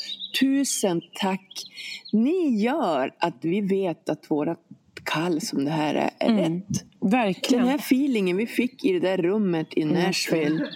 tusen 0.41 1.03
tack. 1.21 1.65
Ni 2.13 2.61
gör 2.61 3.15
att 3.19 3.39
vi 3.41 3.61
vet 3.61 4.09
att 4.09 4.31
våra 4.31 4.57
kall 5.05 5.41
som 5.41 5.65
det 5.65 5.71
här 5.71 5.95
är, 5.95 6.11
är 6.19 6.29
Mm. 6.29 6.55
rätt. 6.55 6.85
Verkligen. 7.01 7.63
Den 7.65 7.71
här 7.71 7.79
feelingen 7.79 8.37
vi 8.37 8.47
fick 8.47 8.85
i 8.85 8.93
det 8.93 9.01
där 9.01 9.17
rummet 9.19 9.67
i 9.77 9.83
Mm. 9.83 9.95
Nashville 10.03 10.67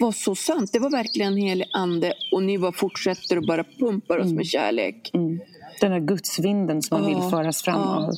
var 0.00 0.12
så 0.12 0.34
sant. 0.34 0.72
Det 0.72 0.78
var 0.78 0.90
verkligen 0.90 1.32
en 1.32 1.38
helig 1.38 1.66
ande 1.72 2.12
och 2.32 2.42
ni 2.42 2.58
bara 2.58 2.72
fortsätter 2.72 3.36
och 3.38 3.46
bara 3.46 3.64
pumpar 3.78 4.18
oss 4.18 4.32
med 4.32 4.46
kärlek. 4.46 5.10
Den 5.80 5.92
här 5.92 6.00
gudsvinden 6.00 6.82
som 6.82 7.00
man 7.00 7.06
vill 7.06 7.30
föras 7.30 7.62
fram 7.62 7.80
av. 7.80 8.14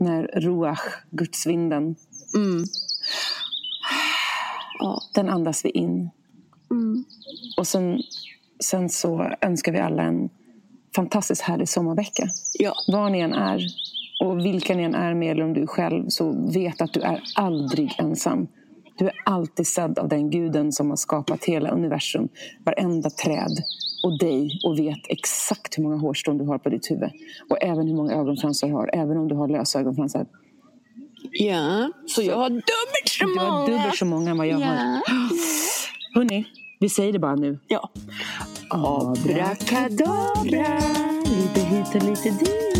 här 0.00 0.30
ruach, 0.40 1.04
gudsvinden. 1.10 1.96
Mm. 2.34 2.64
Ja. 4.78 5.00
Den 5.14 5.28
andas 5.28 5.64
vi 5.64 5.70
in. 5.70 6.10
Mm. 6.70 7.04
Och 7.56 7.66
sen, 7.66 8.02
sen 8.64 8.88
så 8.88 9.30
önskar 9.40 9.72
vi 9.72 9.78
alla 9.78 10.02
en 10.02 10.30
fantastiskt 10.94 11.42
härlig 11.42 11.68
sommarvecka. 11.68 12.28
Ja. 12.58 12.74
Var 12.88 13.10
ni 13.10 13.20
än 13.20 13.34
är 13.34 13.60
och 14.20 14.38
vilka 14.38 14.74
ni 14.74 14.82
än 14.82 14.94
är 14.94 15.14
med 15.14 15.30
eller 15.30 15.44
om 15.44 15.52
du 15.52 15.62
är 15.62 15.66
själv 15.66 16.08
så 16.08 16.50
vet 16.52 16.80
att 16.80 16.92
du 16.92 17.00
är 17.00 17.22
aldrig 17.34 17.94
ensam. 17.98 18.46
Du 18.98 19.04
är 19.06 19.12
alltid 19.24 19.66
sedd 19.66 19.98
av 19.98 20.08
den 20.08 20.30
guden 20.30 20.72
som 20.72 20.90
har 20.90 20.96
skapat 20.96 21.44
hela 21.44 21.70
universum, 21.70 22.28
varenda 22.64 23.10
träd 23.10 23.58
och 24.04 24.18
dig 24.18 24.60
och 24.64 24.78
vet 24.78 24.98
exakt 25.08 25.78
hur 25.78 25.82
många 25.82 25.96
hårstrån 25.96 26.38
du 26.38 26.44
har 26.44 26.58
på 26.58 26.68
ditt 26.68 26.90
huvud. 26.90 27.10
Och 27.50 27.62
även 27.62 27.86
hur 27.86 27.94
många 27.94 28.14
ögonfransar 28.14 28.68
du 28.68 28.74
har, 28.74 28.90
även 28.92 29.16
om 29.16 29.28
du 29.28 29.34
har 29.34 29.48
lösa 29.48 29.80
ögonfransar. 29.80 30.26
ja. 31.32 31.90
Så 32.06 32.22
jag 32.22 32.36
har 32.36 32.48
dubbelt 32.50 33.08
så 33.08 33.24
Du 33.26 33.34
många. 33.34 33.50
har 33.50 33.66
dubbelt 33.66 33.96
så 33.96 34.04
många 34.04 34.30
än 34.30 34.38
vad 34.38 34.46
jag 34.46 34.56
har. 34.58 34.74
Ja. 34.74 35.00
Hörni, 36.14 36.44
vi 36.80 36.88
säger 36.88 37.12
det 37.12 37.18
bara 37.18 37.34
nu. 37.36 37.58
ja. 37.68 37.90
Abrakadabra, 38.68 40.78
lite 41.24 41.60
hit 41.60 41.94
och 41.94 42.02
lite 42.10 42.30
dit. 42.30 42.71